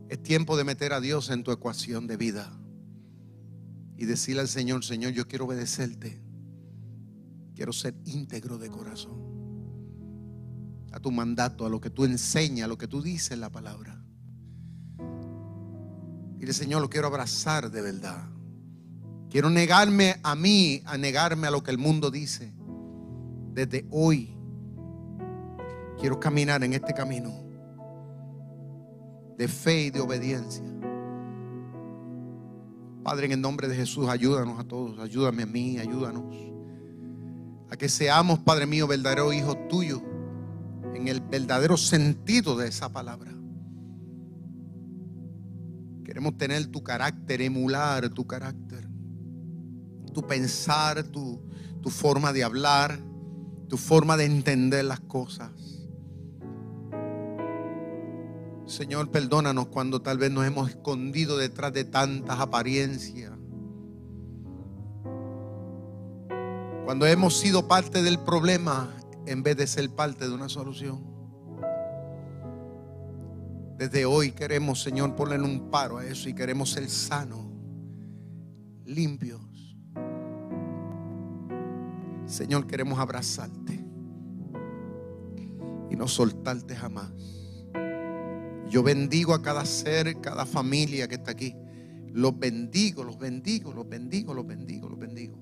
[0.09, 2.51] es tiempo de meter a Dios en tu ecuación de vida
[3.97, 6.21] y decirle al Señor, Señor, yo quiero obedecerte.
[7.55, 9.21] Quiero ser íntegro de corazón.
[10.91, 13.51] A tu mandato, a lo que tú enseñas, a lo que tú dices en la
[13.51, 14.00] palabra.
[16.41, 18.27] Y el Señor, lo quiero abrazar de verdad.
[19.29, 22.51] Quiero negarme a mí, a negarme a lo que el mundo dice.
[23.53, 24.35] Desde hoy
[26.01, 27.31] Quiero caminar en este camino
[29.37, 30.63] de fe y de obediencia.
[33.03, 36.23] Padre, en el nombre de Jesús, ayúdanos a todos, ayúdame a mí, ayúdanos.
[37.69, 40.01] A que seamos, Padre mío, verdadero hijo tuyo,
[40.95, 43.31] en el verdadero sentido de esa palabra.
[46.11, 48.85] Queremos tener tu carácter, emular tu carácter,
[50.13, 51.41] tu pensar, tu,
[51.81, 52.99] tu forma de hablar,
[53.69, 55.51] tu forma de entender las cosas.
[58.65, 63.31] Señor, perdónanos cuando tal vez nos hemos escondido detrás de tantas apariencias.
[66.83, 68.93] Cuando hemos sido parte del problema
[69.25, 71.10] en vez de ser parte de una solución.
[73.81, 77.47] Desde hoy queremos, Señor, ponerle un paro a eso y queremos ser sanos,
[78.85, 79.41] limpios.
[82.27, 83.83] Señor, queremos abrazarte
[85.89, 87.11] y no soltarte jamás.
[88.69, 91.55] Yo bendigo a cada ser, cada familia que está aquí.
[92.13, 95.39] Los bendigo, los bendigo, los bendigo, los bendigo, los bendigo.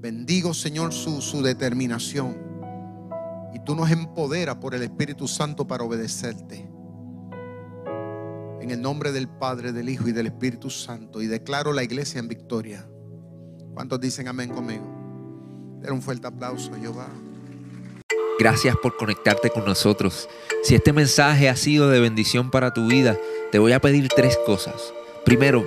[0.00, 2.36] Bendigo, Señor, su, su determinación.
[3.54, 6.71] Y tú nos empoderas por el Espíritu Santo para obedecerte.
[8.62, 11.20] En el nombre del Padre, del Hijo y del Espíritu Santo.
[11.20, 12.86] Y declaro la iglesia en victoria.
[13.74, 14.84] ¿Cuántos dicen amén conmigo?
[15.80, 17.08] Den un fuerte aplauso, Jehová.
[18.38, 20.28] Gracias por conectarte con nosotros.
[20.62, 23.18] Si este mensaje ha sido de bendición para tu vida,
[23.50, 24.94] te voy a pedir tres cosas.
[25.24, 25.66] Primero,